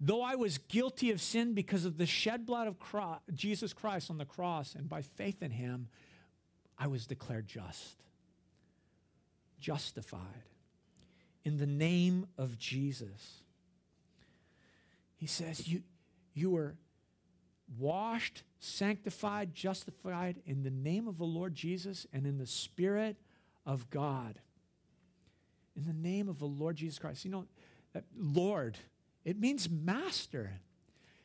[0.00, 4.10] Though I was guilty of sin because of the shed blood of Christ, Jesus Christ
[4.10, 5.88] on the cross and by faith in him,
[6.78, 8.02] I was declared just.
[9.58, 10.50] Justified
[11.44, 13.42] in the name of Jesus.
[15.16, 15.82] He says, You,
[16.32, 16.76] you were
[17.78, 23.16] washed, sanctified, justified in the name of the Lord Jesus and in the Spirit
[23.66, 24.38] of God.
[25.76, 27.24] In the name of the Lord Jesus Christ.
[27.24, 27.46] You know,
[27.92, 28.78] that Lord,
[29.24, 30.52] it means master.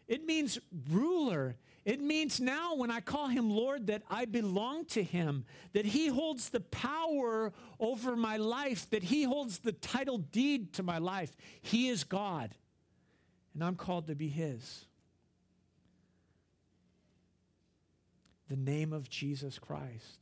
[0.08, 1.55] It means ruler.
[1.86, 6.08] It means now when I call him Lord that I belong to him, that he
[6.08, 11.36] holds the power over my life, that he holds the title deed to my life.
[11.62, 12.55] He is God,
[13.53, 14.86] and I'm called to be his.
[18.49, 20.19] The name of Jesus Christ.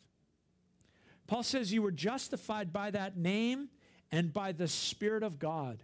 [1.27, 3.69] Paul says you were justified by that name
[4.11, 5.81] and by the Spirit of God.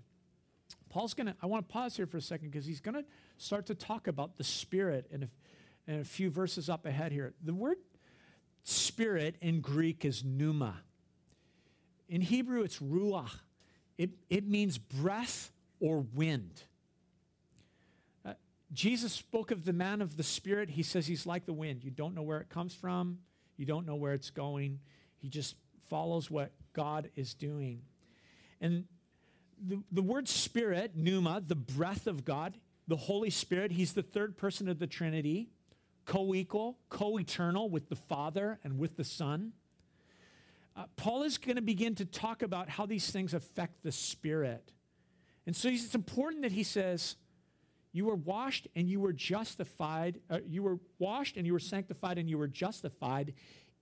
[0.90, 3.06] Paul's going to, I want to pause here for a second because he's going to
[3.38, 5.30] start to talk about the Spirit in a,
[5.92, 7.34] in a few verses up ahead here.
[7.44, 7.78] The word
[8.64, 10.82] Spirit in Greek is pneuma.
[12.08, 13.32] In Hebrew, it's ruach.
[13.98, 16.64] It, it means breath or wind.
[18.26, 18.34] Uh,
[18.74, 20.72] Jesus spoke of the man of the Spirit.
[20.72, 21.84] He says he's like the wind.
[21.84, 23.20] You don't know where it comes from,
[23.58, 24.80] you don't know where it's going.
[25.18, 25.56] He just
[25.90, 27.82] follows what God is doing.
[28.62, 28.86] And
[29.66, 34.38] the, the word spirit, pneuma, the breath of God, the Holy Spirit, he's the third
[34.38, 35.50] person of the Trinity,
[36.06, 39.54] co equal, co eternal with the Father and with the Son.
[40.76, 44.72] Uh, Paul is going to begin to talk about how these things affect the Spirit.
[45.46, 47.16] And so it's important that he says,
[47.92, 52.18] You were washed and you were justified, uh, you were washed and you were sanctified
[52.18, 53.34] and you were justified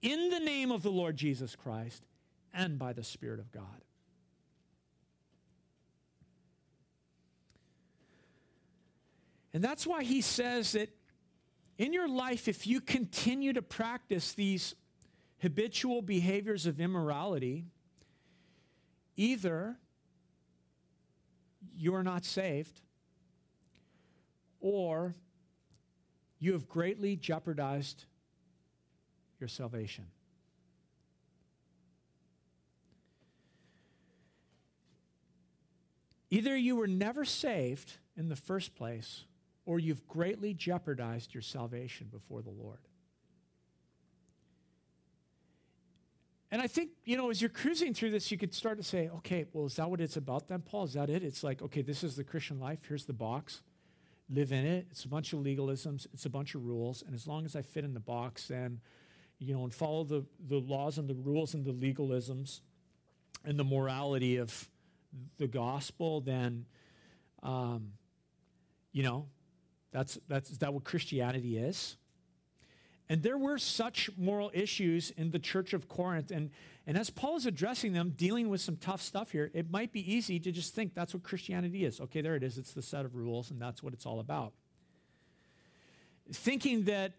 [0.02, 2.06] in the name of the Lord Jesus Christ
[2.54, 3.84] and by the Spirit of God.
[9.58, 10.96] And that's why he says that
[11.80, 14.76] in your life, if you continue to practice these
[15.42, 17.66] habitual behaviors of immorality,
[19.16, 19.76] either
[21.76, 22.82] you are not saved
[24.60, 25.16] or
[26.38, 28.06] you have greatly jeopardized
[29.40, 30.06] your salvation.
[36.30, 39.24] Either you were never saved in the first place,
[39.68, 42.80] or you've greatly jeopardized your salvation before the Lord.
[46.50, 49.10] And I think, you know, as you're cruising through this, you could start to say,
[49.18, 50.86] okay, well, is that what it's about then, Paul?
[50.86, 51.22] Is that it?
[51.22, 52.80] It's like, okay, this is the Christian life.
[52.88, 53.62] Here's the box.
[54.30, 54.88] Live in it.
[54.90, 57.04] It's a bunch of legalisms, it's a bunch of rules.
[57.06, 58.80] And as long as I fit in the box, then,
[59.40, 62.62] you know, and follow the, the laws and the rules and the legalisms
[63.44, 64.70] and the morality of
[65.38, 66.66] the gospel, then,
[67.44, 67.92] um,
[68.94, 69.28] you know,
[69.92, 71.98] that's, that's is that what Christianity is?
[73.10, 76.30] And there were such moral issues in the church of Corinth.
[76.30, 76.50] And,
[76.86, 80.14] and as Paul is addressing them, dealing with some tough stuff here, it might be
[80.14, 82.02] easy to just think that's what Christianity is.
[82.02, 82.58] Okay, there it is.
[82.58, 84.54] It's the set of rules, and that's what it's all about.
[86.32, 87.14] Thinking that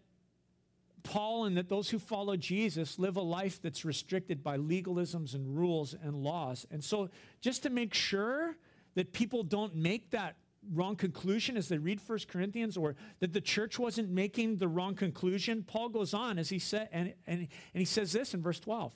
[1.01, 5.57] Paul and that those who follow Jesus live a life that's restricted by legalisms and
[5.57, 6.67] rules and laws.
[6.69, 7.09] And so,
[7.41, 8.55] just to make sure
[8.95, 10.35] that people don't make that
[10.73, 14.95] wrong conclusion as they read First Corinthians or that the church wasn't making the wrong
[14.95, 18.59] conclusion, Paul goes on as he said, and, and, and he says this in verse
[18.59, 18.93] 12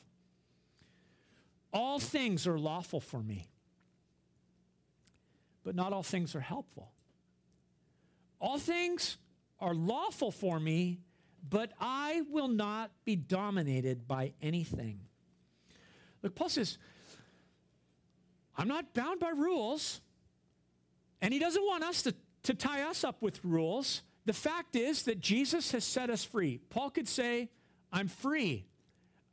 [1.72, 3.48] All things are lawful for me,
[5.64, 6.92] but not all things are helpful.
[8.40, 9.18] All things
[9.60, 11.00] are lawful for me,
[11.50, 15.00] but I will not be dominated by anything.
[16.22, 16.78] Look, Paul says,
[18.58, 20.02] I'm not bound by rules.
[21.24, 24.04] And he doesn't want us to, to tie us up with rules.
[24.26, 26.60] The fact is that Jesus has set us free.
[26.70, 27.50] Paul could say,
[27.94, 28.66] I'm free.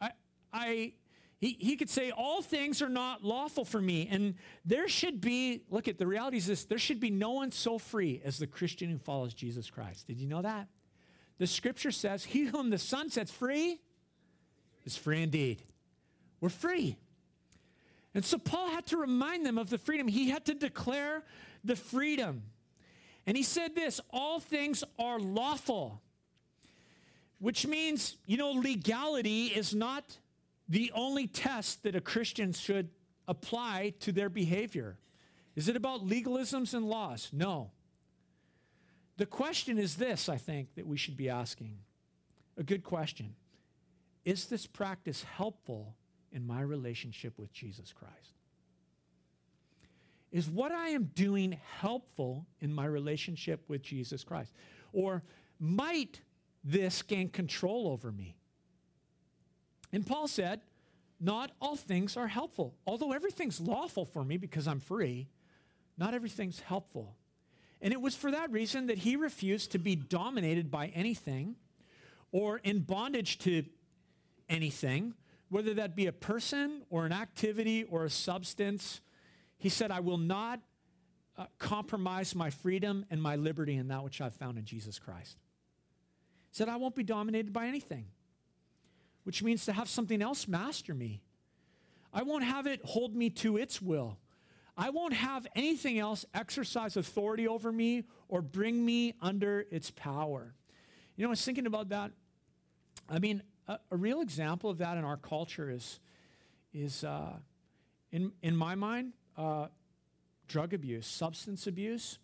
[0.00, 0.12] I,
[0.52, 0.92] I,
[1.40, 4.08] he, he could say, All things are not lawful for me.
[4.08, 7.50] And there should be, look at the reality is this there should be no one
[7.50, 10.06] so free as the Christian who follows Jesus Christ.
[10.06, 10.68] Did you know that?
[11.38, 13.80] The scripture says, He whom the Son sets free
[14.84, 15.64] is free indeed.
[16.40, 16.98] We're free.
[18.14, 20.06] And so Paul had to remind them of the freedom.
[20.06, 21.24] He had to declare
[21.64, 22.42] the freedom.
[23.26, 26.00] And he said this all things are lawful,
[27.38, 30.18] which means, you know, legality is not
[30.68, 32.88] the only test that a Christian should
[33.26, 34.98] apply to their behavior.
[35.56, 37.28] Is it about legalisms and laws?
[37.32, 37.70] No.
[39.16, 41.78] The question is this, I think, that we should be asking.
[42.56, 43.34] A good question.
[44.24, 45.94] Is this practice helpful
[46.32, 48.39] in my relationship with Jesus Christ?
[50.32, 54.52] Is what I am doing helpful in my relationship with Jesus Christ?
[54.92, 55.22] Or
[55.58, 56.20] might
[56.62, 58.36] this gain control over me?
[59.92, 60.60] And Paul said,
[61.20, 62.74] Not all things are helpful.
[62.86, 65.28] Although everything's lawful for me because I'm free,
[65.98, 67.16] not everything's helpful.
[67.82, 71.56] And it was for that reason that he refused to be dominated by anything
[72.30, 73.64] or in bondage to
[74.48, 75.14] anything,
[75.48, 79.00] whether that be a person or an activity or a substance.
[79.60, 80.60] He said, I will not
[81.36, 85.36] uh, compromise my freedom and my liberty in that which I've found in Jesus Christ.
[86.50, 88.06] He said, I won't be dominated by anything,
[89.24, 91.20] which means to have something else master me.
[92.12, 94.18] I won't have it hold me to its will.
[94.78, 100.54] I won't have anything else exercise authority over me or bring me under its power.
[101.16, 102.12] You know, I was thinking about that.
[103.10, 106.00] I mean, a, a real example of that in our culture is,
[106.72, 107.34] is uh,
[108.10, 109.66] in, in my mind, uh,
[110.48, 112.18] drug abuse, substance abuse.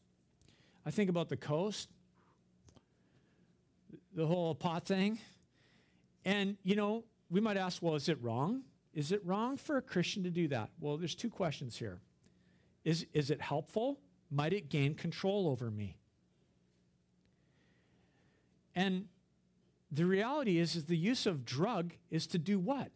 [0.85, 1.89] I think about the coast,
[4.15, 5.19] the whole pot thing.
[6.25, 8.63] And, you know, we might ask, well, is it wrong?
[8.93, 10.71] Is it wrong for a Christian to do that?
[10.79, 12.01] Well, there's two questions here.
[12.85, 13.99] Is, is it helpful?
[14.31, 15.97] Might it gain control over me?
[18.75, 19.07] And
[19.91, 22.91] the reality is, is the use of drug is to do what?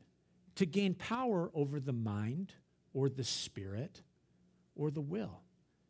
[0.56, 2.52] To gain power over the mind
[2.92, 4.02] or the spirit
[4.74, 5.42] or the will.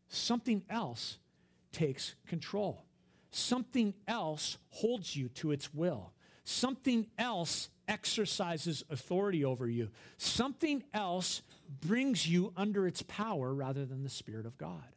[0.08, 1.18] Something else
[1.72, 2.84] takes control.
[3.30, 6.12] Something else holds you to its will.
[6.44, 9.90] Something else exercises authority over you.
[10.16, 11.42] Something else
[11.80, 14.96] brings you under its power rather than the Spirit of God.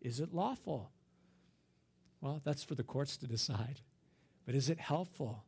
[0.00, 0.90] Is it lawful?
[2.20, 3.80] Well, that's for the courts to decide.
[4.46, 5.44] But is it helpful?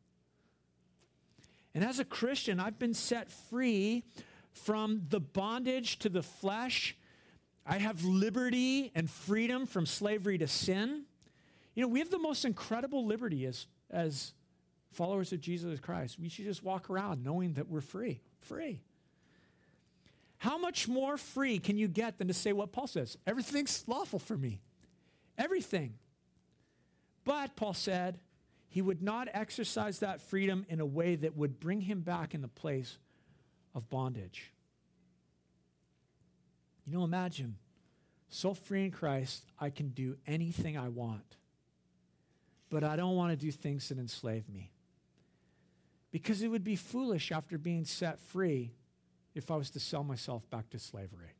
[1.73, 4.03] And as a Christian, I've been set free
[4.53, 6.95] from the bondage to the flesh.
[7.71, 11.03] I have liberty and freedom from slavery to sin.
[11.73, 14.33] You know, we have the most incredible liberty as, as
[14.91, 16.19] followers of Jesus Christ.
[16.19, 18.19] We should just walk around knowing that we're free.
[18.39, 18.81] Free.
[20.39, 23.17] How much more free can you get than to say what Paul says?
[23.25, 24.59] Everything's lawful for me.
[25.37, 25.93] Everything.
[27.23, 28.19] But, Paul said,
[28.67, 32.41] he would not exercise that freedom in a way that would bring him back in
[32.41, 32.97] the place
[33.73, 34.51] of bondage.
[36.85, 37.55] You know, imagine
[38.29, 41.35] so free in Christ, I can do anything I want,
[42.69, 44.71] but I don't want to do things that enslave me.
[46.11, 48.71] Because it would be foolish after being set free
[49.35, 51.35] if I was to sell myself back to slavery.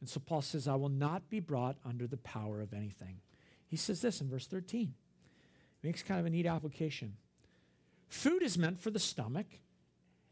[0.00, 3.20] And so Paul says, I will not be brought under the power of anything.
[3.66, 4.94] He says this in verse 13
[5.82, 7.16] Makes kind of a neat application.
[8.08, 9.46] Food is meant for the stomach,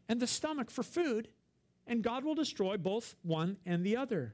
[0.09, 1.27] and the stomach for food,
[1.87, 4.33] and God will destroy both one and the other.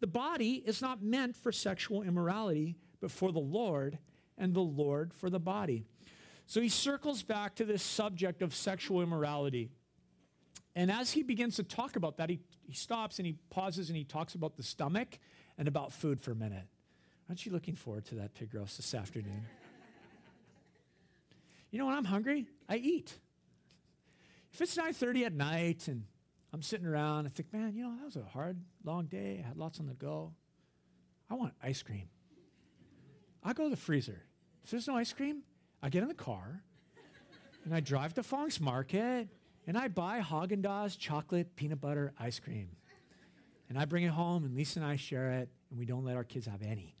[0.00, 3.98] The body is not meant for sexual immorality, but for the Lord,
[4.36, 5.84] and the Lord for the body.
[6.46, 9.70] So he circles back to this subject of sexual immorality.
[10.74, 13.96] And as he begins to talk about that, he, he stops and he pauses and
[13.96, 15.18] he talks about the stomach
[15.58, 16.66] and about food for a minute.
[17.28, 19.46] Aren't you looking forward to that pig roast this afternoon?
[21.70, 23.18] You know, when I'm hungry, I eat.
[24.52, 26.04] If it's 9:30 at night and
[26.52, 29.40] I'm sitting around, I think, man, you know, that was a hard, long day.
[29.42, 30.34] I had lots on the go.
[31.30, 32.08] I want ice cream.
[33.42, 34.22] I go to the freezer.
[34.62, 35.42] If there's no ice cream,
[35.82, 36.62] I get in the car
[37.64, 39.28] and I drive to Fong's Market
[39.66, 42.68] and I buy Haagen-Dazs chocolate peanut butter ice cream.
[43.68, 46.16] And I bring it home and Lisa and I share it and we don't let
[46.16, 46.94] our kids have any.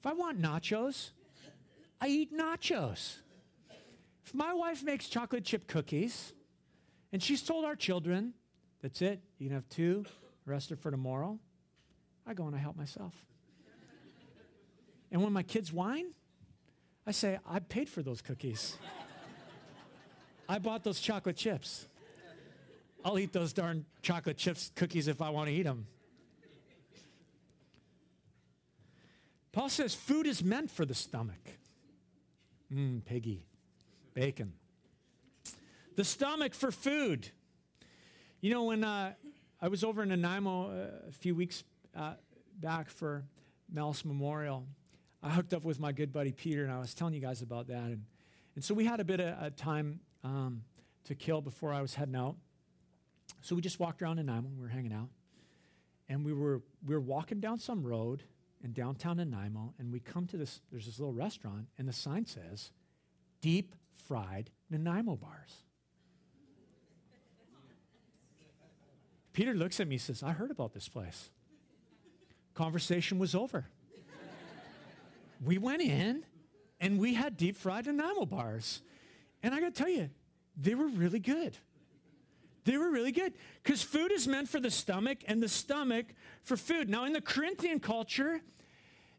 [0.00, 1.10] If I want nachos,
[2.00, 3.18] I eat nachos.
[4.36, 6.34] My wife makes chocolate chip cookies
[7.10, 8.34] and she's told our children,
[8.82, 10.04] that's it, you can have two,
[10.44, 11.38] the rest are for tomorrow,
[12.26, 13.14] I go and I help myself.
[15.10, 16.08] and when my kids whine,
[17.06, 18.76] I say, I paid for those cookies.
[20.46, 21.86] I bought those chocolate chips.
[23.02, 25.86] I'll eat those darn chocolate chips cookies if I want to eat them.
[29.52, 31.56] Paul says food is meant for the stomach.
[32.70, 33.46] Mmm, piggy,
[34.16, 34.54] bacon.
[35.96, 37.28] The stomach for food.
[38.40, 39.12] You know, when uh,
[39.60, 41.64] I was over in Nanaimo uh, a few weeks
[41.94, 42.14] uh,
[42.58, 43.24] back for
[43.70, 44.64] Mel's Memorial,
[45.22, 47.66] I hooked up with my good buddy Peter, and I was telling you guys about
[47.66, 47.84] that.
[47.84, 48.04] And,
[48.54, 50.62] and so we had a bit of a time um,
[51.04, 52.36] to kill before I was heading out.
[53.42, 55.10] So we just walked around Nanaimo, we were hanging out,
[56.08, 58.22] and we were, we were walking down some road
[58.64, 62.24] in downtown Nanaimo, and we come to this, there's this little restaurant, and the sign
[62.24, 62.70] says,
[63.42, 65.54] deep fried Nanaimo bars.
[69.32, 71.30] Peter looks at me and says, I heard about this place.
[72.54, 73.66] Conversation was over.
[75.44, 76.24] we went in
[76.80, 78.80] and we had deep fried Nanaimo bars.
[79.42, 80.08] And I got to tell you,
[80.56, 81.56] they were really good.
[82.64, 86.06] They were really good because food is meant for the stomach and the stomach
[86.42, 86.88] for food.
[86.88, 88.40] Now, in the Corinthian culture,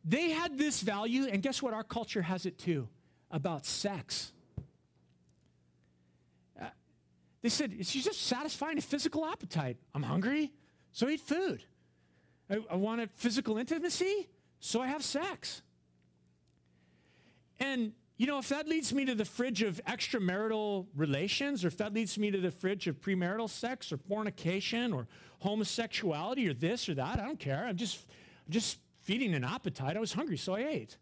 [0.03, 1.73] they had this value, and guess what?
[1.73, 2.89] Our culture has it too
[3.31, 4.31] about sex.
[6.59, 6.65] Uh,
[7.41, 9.77] they said, it's just satisfying a physical appetite.
[9.93, 10.51] I'm hungry,
[10.91, 11.63] so I eat food.
[12.49, 14.27] I, I want a physical intimacy,
[14.59, 15.61] so I have sex.
[17.59, 21.77] And you know, if that leads me to the fridge of extramarital relations, or if
[21.77, 25.07] that leads me to the fridge of premarital sex or fornication or
[25.39, 27.65] homosexuality or this or that, I don't care.
[27.67, 27.99] I'm just,
[28.47, 29.95] I'm just feeding an appetite.
[29.95, 30.97] I was hungry, so I ate.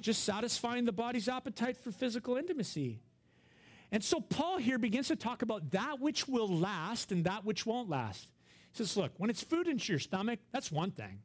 [0.00, 3.00] Just satisfying the body's appetite for physical intimacy.
[3.92, 7.66] And so Paul here begins to talk about that which will last and that which
[7.66, 8.28] won't last.
[8.72, 11.20] He says, look, when it's food into your stomach, that's one thing.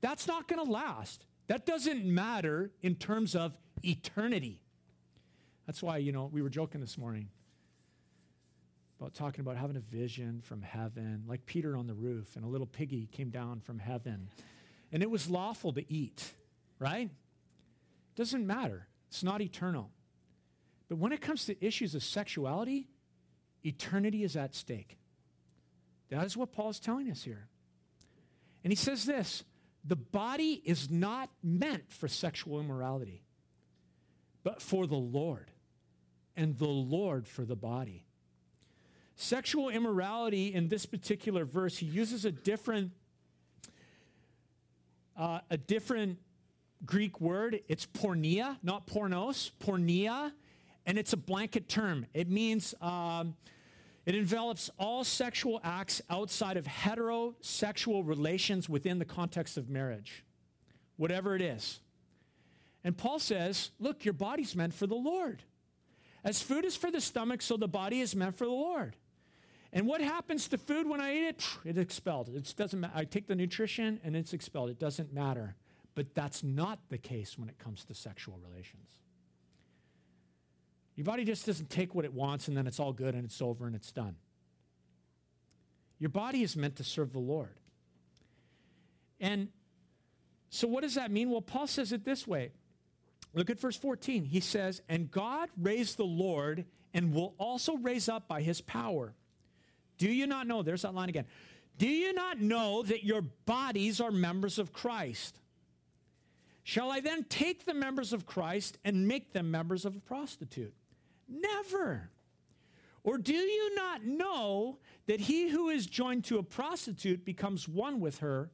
[0.00, 1.24] That's not going to last.
[1.46, 4.60] That doesn't matter in terms of eternity.
[5.66, 7.28] That's why, you know, we were joking this morning
[9.00, 12.48] about talking about having a vision from heaven, like Peter on the roof, and a
[12.48, 14.28] little piggy came down from heaven.
[14.92, 16.32] And it was lawful to eat,
[16.78, 17.10] right?
[18.14, 18.86] Doesn't matter.
[19.08, 19.90] It's not eternal.
[20.88, 22.88] But when it comes to issues of sexuality,
[23.64, 24.98] eternity is at stake.
[26.10, 27.48] That is what Paul is telling us here.
[28.62, 29.44] And he says this
[29.84, 33.22] the body is not meant for sexual immorality,
[34.42, 35.50] but for the Lord,
[36.36, 38.06] and the Lord for the body.
[39.16, 42.90] Sexual immorality in this particular verse, he uses a different,
[45.16, 46.18] uh, a different
[46.84, 47.60] Greek word.
[47.68, 50.32] It's porneia, not pornos, porneia,
[50.86, 52.06] and it's a blanket term.
[52.14, 53.36] It means um,
[54.06, 60.24] it envelops all sexual acts outside of heterosexual relations within the context of marriage,
[60.96, 61.80] whatever it is.
[62.82, 65.42] And Paul says, look, your body's meant for the Lord.
[66.22, 68.96] As food is for the stomach, so the body is meant for the Lord.
[69.72, 71.44] And what happens to food when I eat it?
[71.64, 72.28] It's expelled.
[72.28, 72.92] It doesn't matter.
[72.94, 74.70] I take the nutrition and it's expelled.
[74.70, 75.56] It doesn't matter.
[75.94, 78.88] But that's not the case when it comes to sexual relations.
[80.96, 83.42] Your body just doesn't take what it wants and then it's all good and it's
[83.42, 84.16] over and it's done.
[85.98, 87.56] Your body is meant to serve the Lord.
[89.20, 89.48] And
[90.50, 91.30] so, what does that mean?
[91.30, 92.52] Well, Paul says it this way.
[93.32, 94.24] Look at verse 14.
[94.24, 99.14] He says, And God raised the Lord and will also raise up by his power.
[99.98, 100.62] Do you not know?
[100.62, 101.26] There's that line again.
[101.78, 105.40] Do you not know that your bodies are members of Christ?
[106.62, 110.72] Shall I then take the members of Christ and make them members of a prostitute?
[111.28, 112.10] Never.
[113.04, 118.00] Or do you not know that he who is joined to a prostitute becomes one
[118.00, 118.50] with her,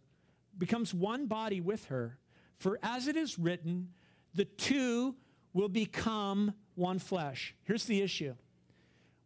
[0.58, 2.18] becomes one body with her?
[2.56, 3.90] For as it is written,
[4.34, 5.14] the two
[5.52, 7.54] will become one flesh.
[7.62, 8.34] Here's the issue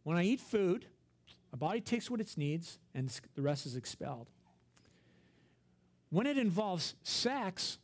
[0.03, 0.85] when I eat food,
[1.51, 4.29] my body takes what it needs and the rest is expelled.
[6.11, 7.79] When it involves sex,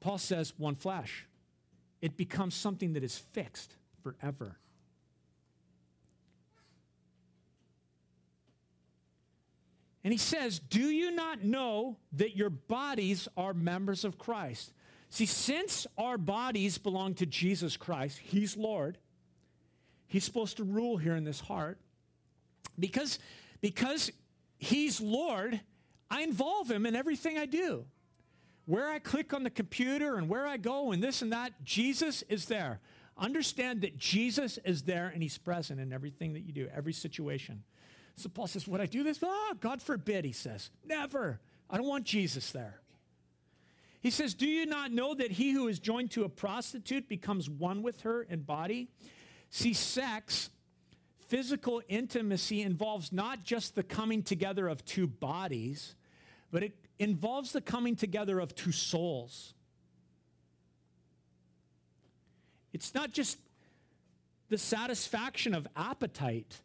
[0.00, 1.26] Paul says one flesh.
[2.02, 4.56] It becomes something that is fixed forever.
[10.02, 14.72] And he says, Do you not know that your bodies are members of Christ?
[15.10, 18.98] See, since our bodies belong to Jesus Christ, He's Lord,
[20.06, 21.78] He's supposed to rule here in this heart.
[22.78, 23.18] Because,
[23.60, 24.10] because
[24.56, 25.60] He's Lord,
[26.10, 27.84] I involve Him in everything I do.
[28.66, 32.22] Where I click on the computer and where I go and this and that, Jesus
[32.28, 32.80] is there.
[33.20, 37.62] Understand that Jesus is there and he's present in everything that you do, every situation.
[38.16, 39.20] So Paul says, Would I do this?
[39.22, 40.70] Oh, God forbid, he says.
[40.84, 41.38] Never.
[41.68, 42.80] I don't want Jesus there.
[44.00, 47.48] He says, Do you not know that he who is joined to a prostitute becomes
[47.50, 48.88] one with her in body?
[49.50, 50.48] See, sex,
[51.28, 55.94] physical intimacy involves not just the coming together of two bodies,
[56.50, 59.52] but it involves the coming together of two souls.
[62.72, 63.38] It's not just
[64.48, 66.60] the satisfaction of appetite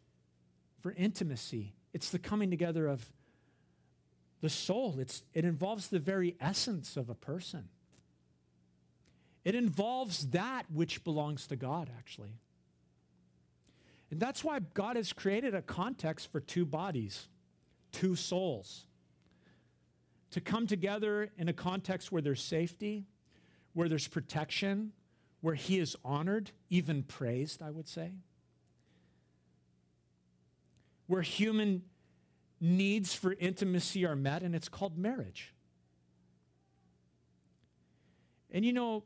[0.80, 3.04] for intimacy, it's the coming together of
[4.40, 4.96] the soul.
[4.98, 7.68] It's, it involves the very essence of a person.
[9.44, 12.38] It involves that which belongs to God, actually.
[14.10, 17.28] And that's why God has created a context for two bodies,
[17.92, 18.86] two souls
[20.30, 23.06] to come together in a context where there's safety,
[23.72, 24.92] where there's protection,
[25.40, 28.12] where he is honored, even praised, I would say,
[31.06, 31.82] where human
[32.60, 35.52] needs for intimacy are met, and it's called marriage.
[38.50, 39.04] And you know,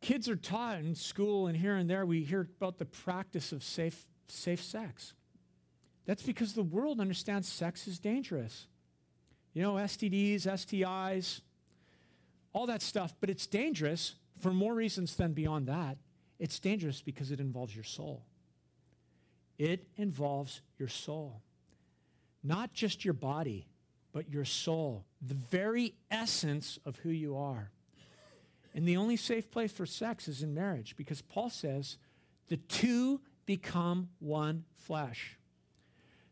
[0.00, 3.62] kids are taught in school and here and there, we hear about the practice of
[3.62, 5.14] safe, safe sex.
[6.06, 8.66] That's because the world understands sex is dangerous.
[9.52, 11.40] You know, STDs, STIs,
[12.52, 15.98] all that stuff, but it's dangerous for more reasons than beyond that.
[16.38, 18.24] It's dangerous because it involves your soul.
[19.58, 21.42] It involves your soul,
[22.44, 23.66] not just your body,
[24.12, 27.70] but your soul, the very essence of who you are.
[28.74, 31.98] And the only safe place for sex is in marriage because Paul says
[32.46, 35.36] the two become one flesh.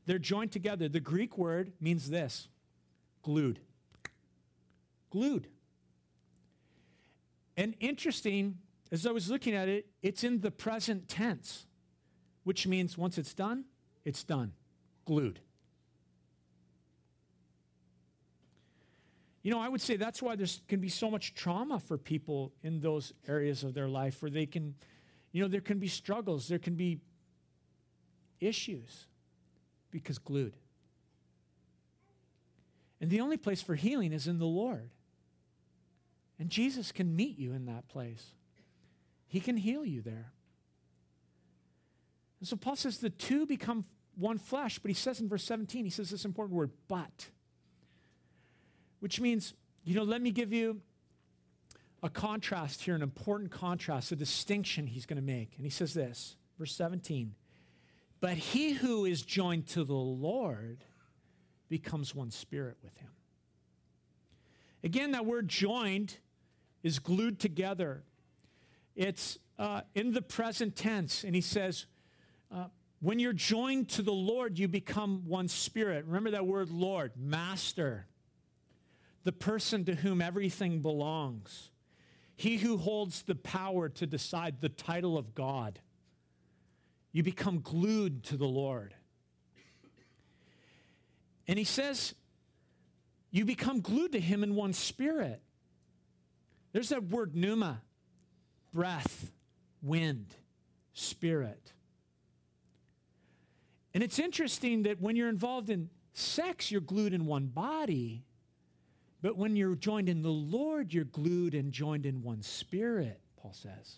[0.06, 0.88] They're joined together.
[0.88, 2.48] The Greek word means this
[3.22, 3.58] glued.
[5.10, 5.48] Glued.
[7.56, 8.58] And interesting,
[8.92, 11.66] as I was looking at it, it's in the present tense,
[12.44, 13.64] which means once it's done,
[14.04, 14.52] it's done.
[15.06, 15.40] Glued.
[19.42, 22.52] You know, I would say that's why there can be so much trauma for people
[22.64, 24.74] in those areas of their life where they can,
[25.30, 26.98] you know, there can be struggles, there can be
[28.40, 29.06] issues
[29.92, 30.56] because glued.
[33.00, 34.90] And the only place for healing is in the Lord.
[36.38, 38.32] And Jesus can meet you in that place.
[39.26, 40.32] He can heal you there.
[42.40, 43.84] And so Paul says the two become
[44.14, 47.28] one flesh, but he says in verse 17, he says this important word, but
[49.00, 50.80] which means, you know, let me give you
[52.02, 55.52] a contrast here, an important contrast, a distinction he's going to make.
[55.56, 57.34] And he says this, verse 17
[58.20, 60.84] But he who is joined to the Lord
[61.68, 63.10] becomes one spirit with him.
[64.84, 66.16] Again, that word joined
[66.86, 68.04] is glued together.
[68.94, 71.86] It's uh, in the present tense, and he says,
[72.54, 72.66] uh,
[73.00, 76.04] when you're joined to the Lord, you become one spirit.
[76.06, 78.06] Remember that word Lord, master
[79.24, 81.70] the person to whom everything belongs,
[82.36, 85.80] he who holds the power to decide the title of God.
[87.10, 88.94] You become glued to the Lord.
[91.48, 92.14] And he says,
[93.32, 95.42] you become glued to him in one spirit.
[96.76, 97.80] There's that word pneuma,
[98.70, 99.32] breath,
[99.80, 100.26] wind,
[100.92, 101.72] spirit.
[103.94, 108.26] And it's interesting that when you're involved in sex, you're glued in one body.
[109.22, 113.54] But when you're joined in the Lord, you're glued and joined in one spirit, Paul
[113.54, 113.96] says.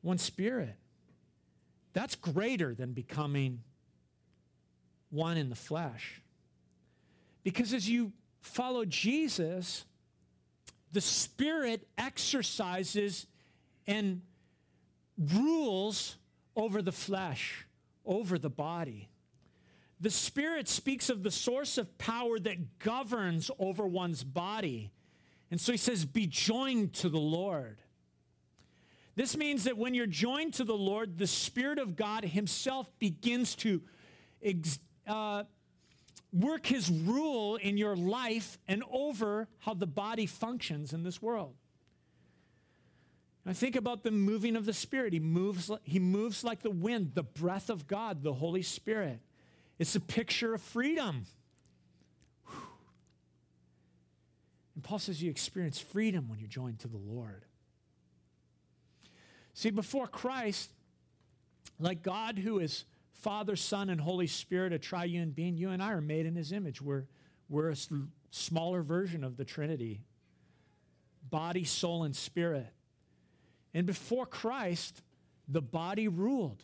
[0.00, 0.76] One spirit.
[1.92, 3.60] That's greater than becoming
[5.10, 6.22] one in the flesh.
[7.44, 9.84] Because as you follow Jesus,
[10.92, 13.26] the Spirit exercises
[13.86, 14.22] and
[15.18, 16.16] rules
[16.56, 17.66] over the flesh,
[18.04, 19.08] over the body.
[20.00, 24.92] The Spirit speaks of the source of power that governs over one's body.
[25.50, 27.78] And so he says, be joined to the Lord.
[29.16, 33.56] This means that when you're joined to the Lord, the Spirit of God Himself begins
[33.56, 33.82] to
[34.40, 34.78] ex-
[35.08, 35.42] uh,
[36.32, 41.54] work His rule in your life and over how the body functions in this world.
[43.46, 45.14] I think about the moving of the Spirit.
[45.14, 49.20] He moves, he moves like the wind, the breath of God, the Holy Spirit.
[49.78, 51.24] It's a picture of freedom.
[54.74, 57.44] And Paul says you experience freedom when you're joined to the Lord.
[59.54, 60.70] See, before Christ,
[61.80, 62.84] like God, who is
[63.18, 66.52] Father, Son, and Holy Spirit, a triune being, you and I are made in his
[66.52, 66.80] image.
[66.80, 67.04] We're,
[67.48, 67.76] we're a
[68.30, 70.00] smaller version of the Trinity
[71.30, 72.72] body, soul, and spirit.
[73.74, 75.02] And before Christ,
[75.46, 76.62] the body ruled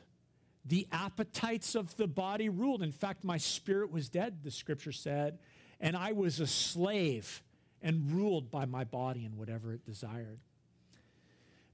[0.65, 2.83] the appetites of the body ruled.
[2.83, 5.39] In fact, my spirit was dead, the scripture said,
[5.81, 7.43] and I was a slave
[7.83, 10.39] and ruled by my body and whatever it desired.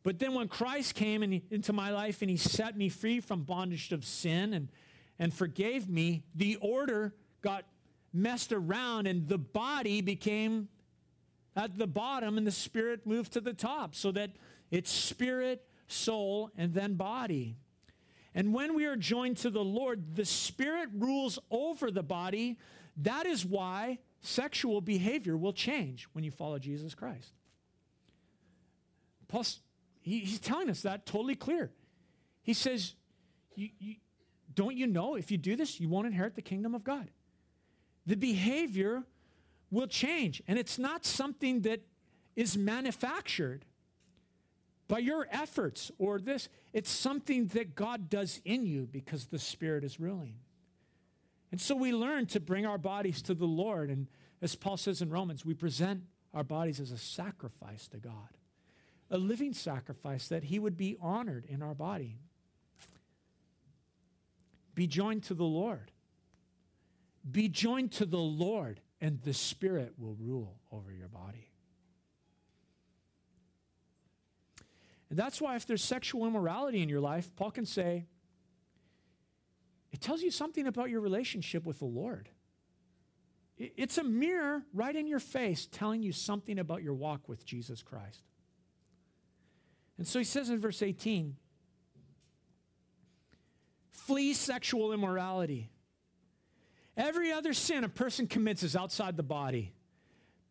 [0.03, 3.43] But then when Christ came in, into my life and he set me free from
[3.43, 4.69] bondage of sin and,
[5.19, 7.65] and forgave me, the order got
[8.13, 10.69] messed around and the body became
[11.55, 14.31] at the bottom and the spirit moved to the top so that
[14.71, 17.57] it's spirit, soul, and then body.
[18.35, 22.59] And when we are joined to the Lord, the Spirit rules over the body.
[22.99, 27.33] That is why sexual behavior will change when you follow Jesus Christ.
[29.27, 29.61] Plus,
[30.11, 31.71] he, he's telling us that totally clear.
[32.43, 32.95] He says,
[33.55, 33.95] you, you,
[34.55, 37.11] don't you know if you do this, you won't inherit the kingdom of God?
[38.07, 39.05] The behavior
[39.71, 40.43] will change.
[40.49, 41.81] And it's not something that
[42.35, 43.65] is manufactured
[44.89, 46.49] by your efforts or this.
[46.73, 50.35] It's something that God does in you because the Spirit is ruling.
[51.53, 53.91] And so we learn to bring our bodies to the Lord.
[53.91, 54.09] And
[54.43, 56.03] as Paul says in Romans, we present
[56.35, 58.37] our bodies as a sacrifice to God,
[59.11, 62.19] a living sacrifice that He would be honored in our body.
[64.75, 65.91] Be joined to the Lord.
[67.31, 71.51] Be joined to the Lord, and the Spirit will rule over your body.
[75.11, 78.07] And that's why, if there's sexual immorality in your life, Paul can say,
[79.93, 82.29] it tells you something about your relationship with the Lord.
[83.59, 87.83] It's a mirror right in your face telling you something about your walk with Jesus
[87.83, 88.23] Christ.
[90.01, 91.37] And so he says in verse 18
[93.93, 95.69] flee sexual immorality.
[96.97, 99.75] Every other sin a person commits is outside the body,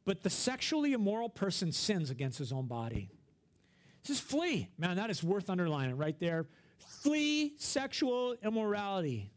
[0.05, 3.09] but the sexually immoral person sins against his own body.
[4.03, 4.69] Says flee.
[4.77, 6.45] Man, that is worth underlining right there.
[6.77, 9.31] Flee sexual immorality.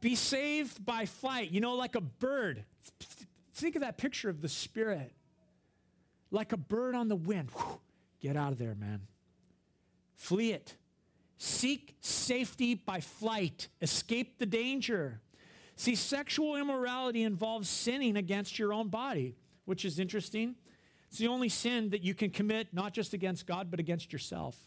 [0.00, 1.50] Be saved by flight.
[1.50, 2.64] You know, like a bird.
[3.52, 5.12] Think of that picture of the Spirit.
[6.30, 7.50] Like a bird on the wind.
[7.50, 7.80] Whew,
[8.18, 9.02] get out of there, man.
[10.20, 10.76] Flee it.
[11.38, 13.68] Seek safety by flight.
[13.80, 15.22] Escape the danger.
[15.76, 20.56] See, sexual immorality involves sinning against your own body, which is interesting.
[21.08, 24.58] It's the only sin that you can commit, not just against God, but against yourself.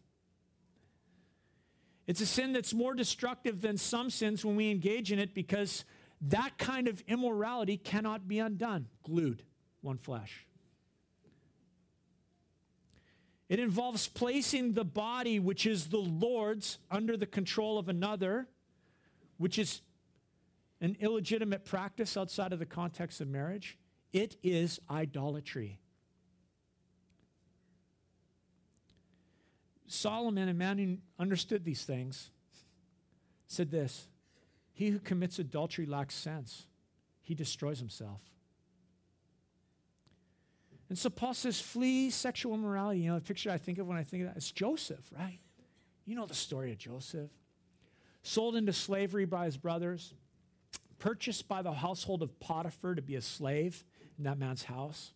[2.08, 5.86] It's a sin that's more destructive than some sins when we engage in it because
[6.20, 9.43] that kind of immorality cannot be undone, glued,
[9.82, 10.47] one flesh.
[13.54, 18.47] It involves placing the body, which is the Lord's, under the control of another,
[19.38, 19.84] which is
[20.82, 23.78] an illegitimate practice outside of the context of marriage.
[24.12, 25.78] It is idolatry.
[29.86, 32.32] Solomon, a man who understood these things,
[33.45, 34.08] said this
[34.74, 36.66] He who commits adultery lacks sense,
[37.22, 38.32] he destroys himself.
[40.94, 43.00] And so Paul says, flee sexual immorality.
[43.00, 45.39] You know, the picture I think of when I think of that is Joseph, right?
[46.06, 47.32] You know the story of Joseph.
[48.22, 50.14] Sold into slavery by his brothers,
[51.00, 53.84] purchased by the household of Potiphar to be a slave
[54.20, 55.14] in that man's house.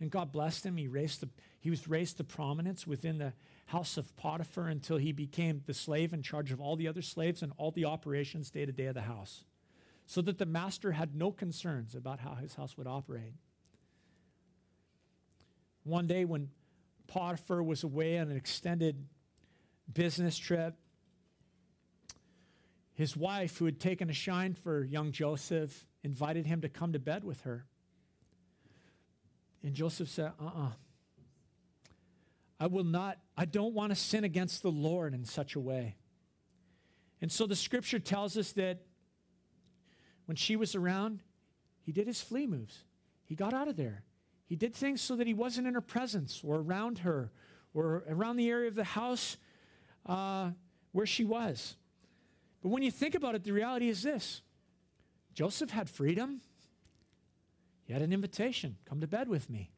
[0.00, 0.76] And God blessed him.
[0.76, 1.30] He, raised to,
[1.60, 3.32] he was raised to prominence within the
[3.64, 7.40] house of Potiphar until he became the slave in charge of all the other slaves
[7.40, 9.44] and all the operations day to day of the house,
[10.04, 13.32] so that the master had no concerns about how his house would operate.
[15.84, 16.48] One day, when
[17.06, 19.06] Potiphar was away on an extended
[19.92, 20.74] business trip,
[22.94, 26.98] his wife, who had taken a shine for young Joseph, invited him to come to
[26.98, 27.66] bed with her.
[29.62, 30.66] And Joseph said, uh uh-uh.
[30.66, 30.70] uh
[32.60, 35.96] I will not, I don't want to sin against the Lord in such a way.
[37.20, 38.82] And so the scripture tells us that
[40.26, 41.20] when she was around,
[41.82, 42.84] he did his flee moves.
[43.24, 44.04] He got out of there.
[44.46, 47.30] He did things so that he wasn't in her presence or around her
[47.72, 49.36] or around the area of the house
[50.06, 50.50] uh,
[50.92, 51.76] where she was.
[52.62, 54.42] But when you think about it, the reality is this
[55.32, 56.40] Joseph had freedom,
[57.84, 59.70] he had an invitation come to bed with me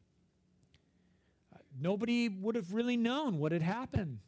[1.79, 4.19] nobody would have really known what had happened.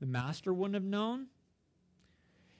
[0.00, 1.26] The master wouldn't have known.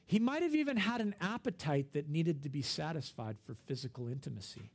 [0.07, 4.71] He might have even had an appetite that needed to be satisfied for physical intimacy.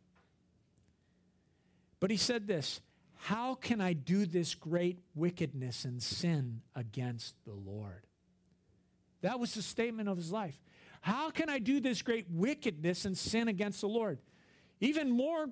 [2.04, 2.82] But he said this
[3.16, 8.06] How can I do this great wickedness and sin against the Lord?
[9.22, 10.60] That was the statement of his life.
[11.00, 14.20] How can I do this great wickedness and sin against the Lord?
[14.82, 15.48] Even more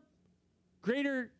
[0.82, 1.32] greater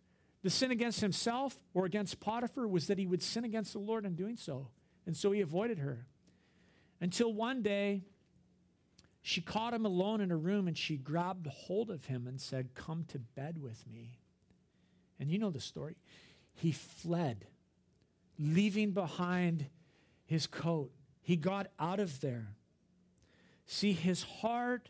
[0.44, 4.06] the sin against himself or against Potiphar was that he would sin against the Lord
[4.06, 4.70] in doing so.
[5.06, 6.08] And so he avoided her.
[7.02, 8.06] Until one day,
[9.22, 12.76] she caught him alone in a room and she grabbed hold of him and said,
[12.76, 14.21] Come to bed with me.
[15.22, 15.96] And you know the story.
[16.56, 17.46] He fled,
[18.40, 19.68] leaving behind
[20.26, 20.90] his coat.
[21.22, 22.56] He got out of there.
[23.68, 24.90] See, his heart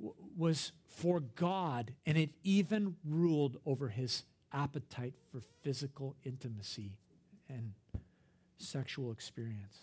[0.00, 6.96] w- was for God, and it even ruled over his appetite for physical intimacy
[7.48, 7.74] and
[8.56, 9.76] sexual experience.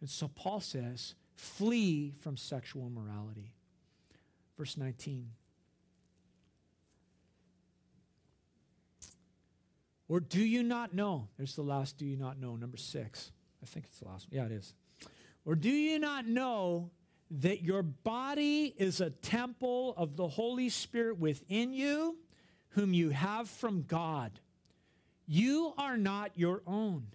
[0.00, 3.54] And so Paul says, flee from sexual immorality.
[4.56, 5.30] Verse 19.
[10.08, 11.28] Or do you not know?
[11.36, 13.30] There's the last do you not know, number six.
[13.62, 14.38] I think it's the last one.
[14.38, 14.74] Yeah, it is.
[15.44, 16.90] Or do you not know
[17.30, 22.16] that your body is a temple of the Holy Spirit within you,
[22.70, 24.40] whom you have from God.
[25.26, 27.08] You are not your own.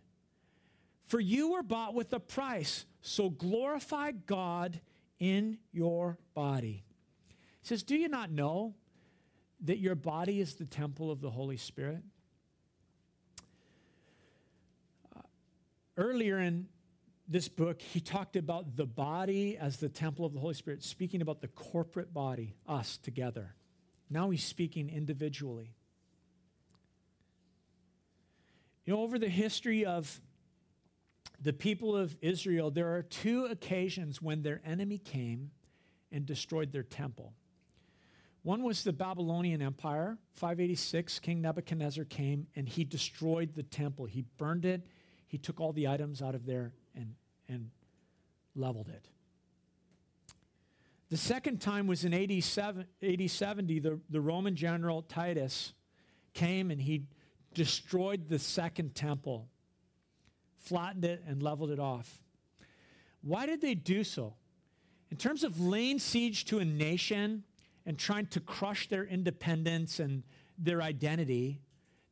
[1.06, 4.80] For you were bought with a price, so glorify God
[5.20, 6.84] in your body.
[7.62, 8.76] He says, Do you not know
[9.62, 12.04] that your body is the temple of the Holy Spirit?
[15.98, 16.68] Earlier in
[17.28, 21.22] this book, he talked about the body as the temple of the Holy Spirit, speaking
[21.22, 23.56] about the corporate body, us together.
[24.10, 25.74] Now he's speaking individually.
[28.86, 30.20] You know, over the history of
[31.42, 35.52] the people of Israel, there are two occasions when their enemy came
[36.12, 37.34] and destroyed their temple.
[38.44, 40.18] One was the Babylonian Empire.
[40.36, 44.06] 586, King Nebuchadnezzar came and he destroyed the temple.
[44.06, 44.86] He burned it,
[45.34, 47.16] he took all the items out of there and,
[47.50, 47.72] and
[48.56, 49.08] leveled it.
[51.10, 52.86] The second time was in 87,
[53.28, 53.80] 70.
[53.80, 55.74] The, the Roman general Titus
[56.36, 57.08] came and he
[57.56, 59.48] destroyed the second temple,
[60.60, 62.20] flattened it, and leveled it off.
[63.24, 64.36] Why did they do so?
[65.10, 67.44] In terms of laying siege to a nation
[67.88, 70.22] and trying to crush their independence and
[70.60, 71.60] their identity,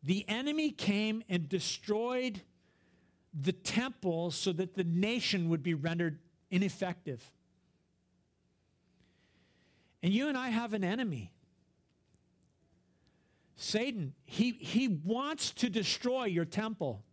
[0.01, 2.41] the enemy came and destroyed
[3.33, 6.19] the temple so that the nation would be rendered
[6.49, 7.31] ineffective.
[10.03, 11.31] And you and I have an enemy.
[13.55, 17.03] Satan, he, he wants to destroy your temple.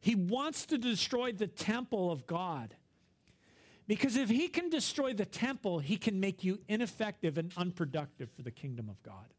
[0.00, 2.74] He wants to destroy the temple of God.
[3.88, 8.42] Because if he can destroy the temple, he can make you ineffective and unproductive for
[8.42, 9.34] the kingdom of God.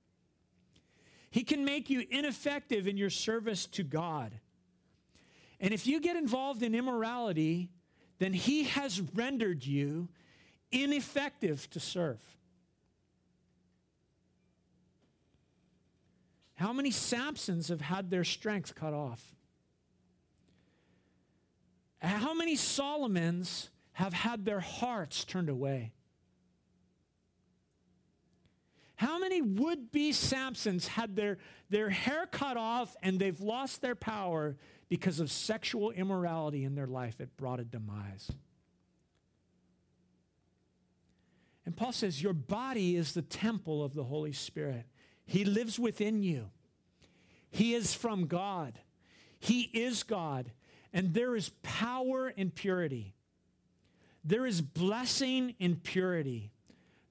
[1.32, 4.39] He can make you ineffective in your service to God.
[5.60, 7.70] And if you get involved in immorality,
[8.20, 10.10] then he has rendered you
[10.72, 12.20] ineffective to serve.
[16.56, 19.36] How many Samsons have had their strength cut off?
[21.99, 25.93] How many Solomons have had their hearts turned away?
[28.95, 31.38] How many would be Samsons had their,
[31.70, 34.56] their hair cut off and they've lost their power
[34.93, 37.19] because of sexual immorality in their life?
[37.19, 38.31] It brought a demise.
[41.65, 44.85] And Paul says, Your body is the temple of the Holy Spirit.
[45.25, 46.51] He lives within you.
[47.49, 48.77] He is from God.
[49.39, 50.51] He is God.
[50.93, 53.15] And there is power in purity.
[54.23, 56.51] There is blessing in purity.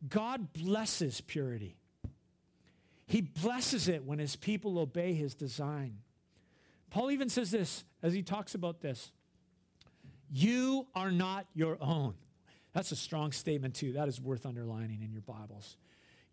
[0.09, 1.75] God blesses purity.
[3.07, 5.99] He blesses it when his people obey his design.
[6.93, 9.11] Paul even says this as he talks about this
[10.31, 12.15] You are not your own.
[12.75, 13.93] That's a strong statement, too.
[13.95, 15.77] That is worth underlining in your Bibles.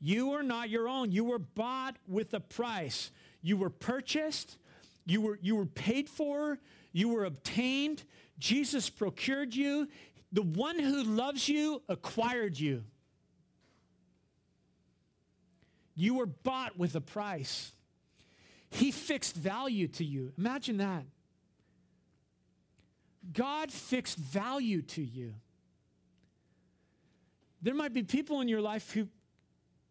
[0.02, 1.12] You are not your own.
[1.12, 3.12] You were bought with a price.
[3.42, 4.58] You were purchased.
[5.06, 6.60] You were, you were paid for.
[6.92, 8.04] You were obtained.
[8.38, 9.88] Jesus procured you.
[10.32, 12.84] The one who loves you acquired you.
[15.96, 17.74] You were bought with a price.
[18.70, 20.32] He fixed value to you.
[20.38, 21.06] Imagine that.
[23.34, 25.34] God fixed value to you.
[27.62, 29.08] There might be people in your life who,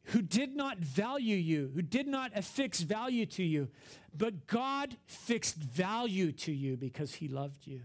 [0.04, 3.68] who did not value you, who did not affix value to you,
[4.16, 7.82] but God fixed value to you because He loved you,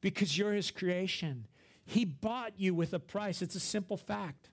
[0.00, 1.46] because you're His creation.
[1.86, 3.40] He bought you with a price.
[3.40, 4.50] It's a simple fact.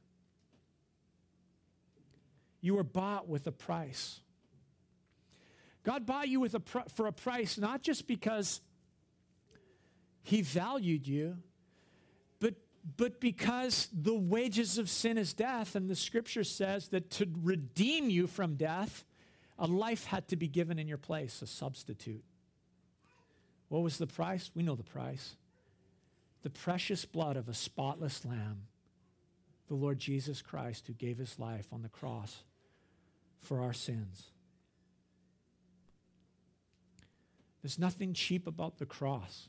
[2.61, 4.21] You were bought with a price.
[5.83, 8.61] God bought you with a pr- for a price, not just because
[10.23, 11.37] He valued you,
[12.97, 18.09] but because the wages of sin is death, and the scripture says that to redeem
[18.09, 19.05] you from death,
[19.57, 22.23] a life had to be given in your place, a substitute.
[23.69, 24.51] What was the price?
[24.53, 25.35] We know the price.
[26.41, 28.63] The precious blood of a spotless lamb,
[29.69, 32.43] the Lord Jesus Christ, who gave his life on the cross
[33.39, 34.32] for our sins.
[37.63, 39.47] There's nothing cheap about the cross.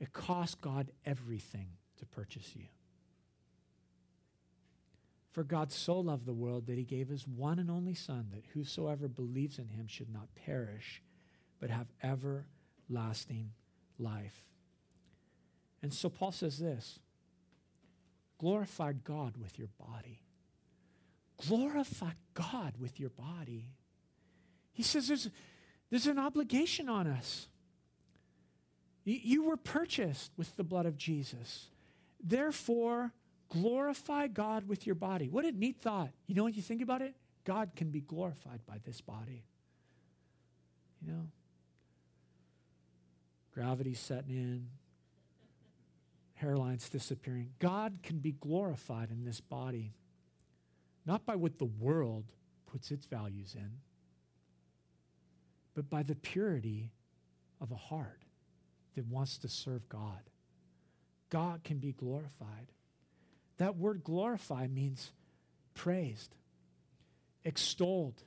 [0.00, 2.64] It cost God everything to purchase you.
[5.30, 8.44] For God so loved the world that he gave his one and only Son, that
[8.52, 11.02] whosoever believes in him should not perish,
[11.60, 13.52] but have everlasting
[13.98, 14.42] life.
[15.82, 16.98] And so Paul says this
[18.38, 20.22] glorify God with your body.
[21.46, 23.70] Glorify God with your body.
[24.72, 25.28] He says there's,
[25.90, 27.48] there's an obligation on us.
[29.04, 31.66] You were purchased with the blood of Jesus.
[32.22, 33.12] Therefore,
[33.48, 35.28] glorify God with your body.
[35.28, 36.10] What a neat thought.
[36.26, 37.14] You know, when you think about it,
[37.44, 39.44] God can be glorified by this body.
[41.00, 41.28] You know,
[43.54, 44.66] gravity's setting in,
[46.34, 47.50] hairline's disappearing.
[47.60, 49.92] God can be glorified in this body,
[51.06, 52.24] not by what the world
[52.66, 53.70] puts its values in,
[55.76, 56.90] but by the purity
[57.60, 58.22] of a heart
[58.96, 60.30] that wants to serve God.
[61.28, 62.72] God can be glorified.
[63.58, 65.12] That word glorify means
[65.74, 66.34] praised,
[67.44, 68.22] extolled,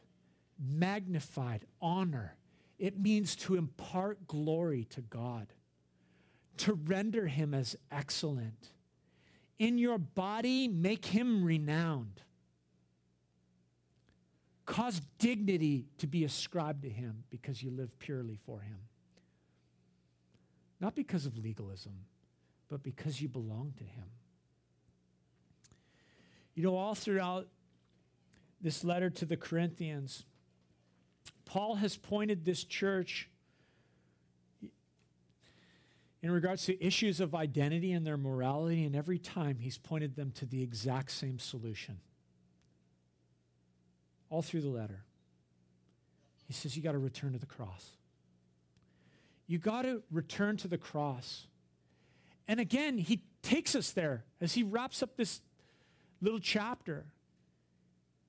[0.60, 2.36] magnified, honor.
[2.78, 5.48] It means to impart glory to God,
[6.58, 8.70] to render him as excellent.
[9.58, 12.22] In your body, make him renowned.
[14.70, 18.78] Cause dignity to be ascribed to him because you live purely for him.
[20.80, 22.06] Not because of legalism,
[22.70, 24.06] but because you belong to him.
[26.54, 27.48] You know, all throughout
[28.62, 30.24] this letter to the Corinthians,
[31.46, 33.28] Paul has pointed this church
[36.22, 40.32] in regards to issues of identity and their morality, and every time he's pointed them
[40.34, 42.02] to the exact same solution
[44.30, 45.04] all through the letter.
[46.46, 47.92] He says, You got to return to the cross.
[49.48, 51.48] You got to return to the cross.
[52.48, 55.42] And again, he takes us there as he wraps up this
[56.22, 57.06] little chapter.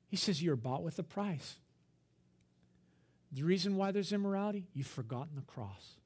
[0.09, 1.57] He says, You're bought with a price.
[3.33, 5.97] The reason why there's immorality, you've forgotten the cross.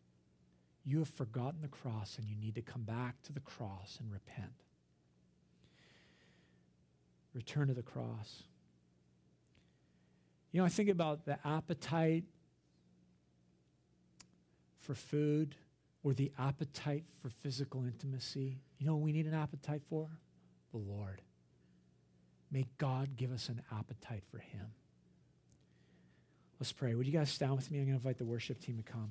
[0.84, 4.12] You have forgotten the cross, and you need to come back to the cross and
[4.12, 4.52] repent.
[7.32, 8.42] Return to the cross.
[10.54, 12.22] You know, I think about the appetite
[14.78, 15.56] for food
[16.04, 18.60] or the appetite for physical intimacy.
[18.78, 20.08] You know we need an appetite for?
[20.70, 21.22] The Lord.
[22.52, 24.66] May God give us an appetite for Him.
[26.60, 26.94] Let's pray.
[26.94, 27.78] Would you guys stand with me?
[27.78, 29.10] I'm going to invite the worship team to come.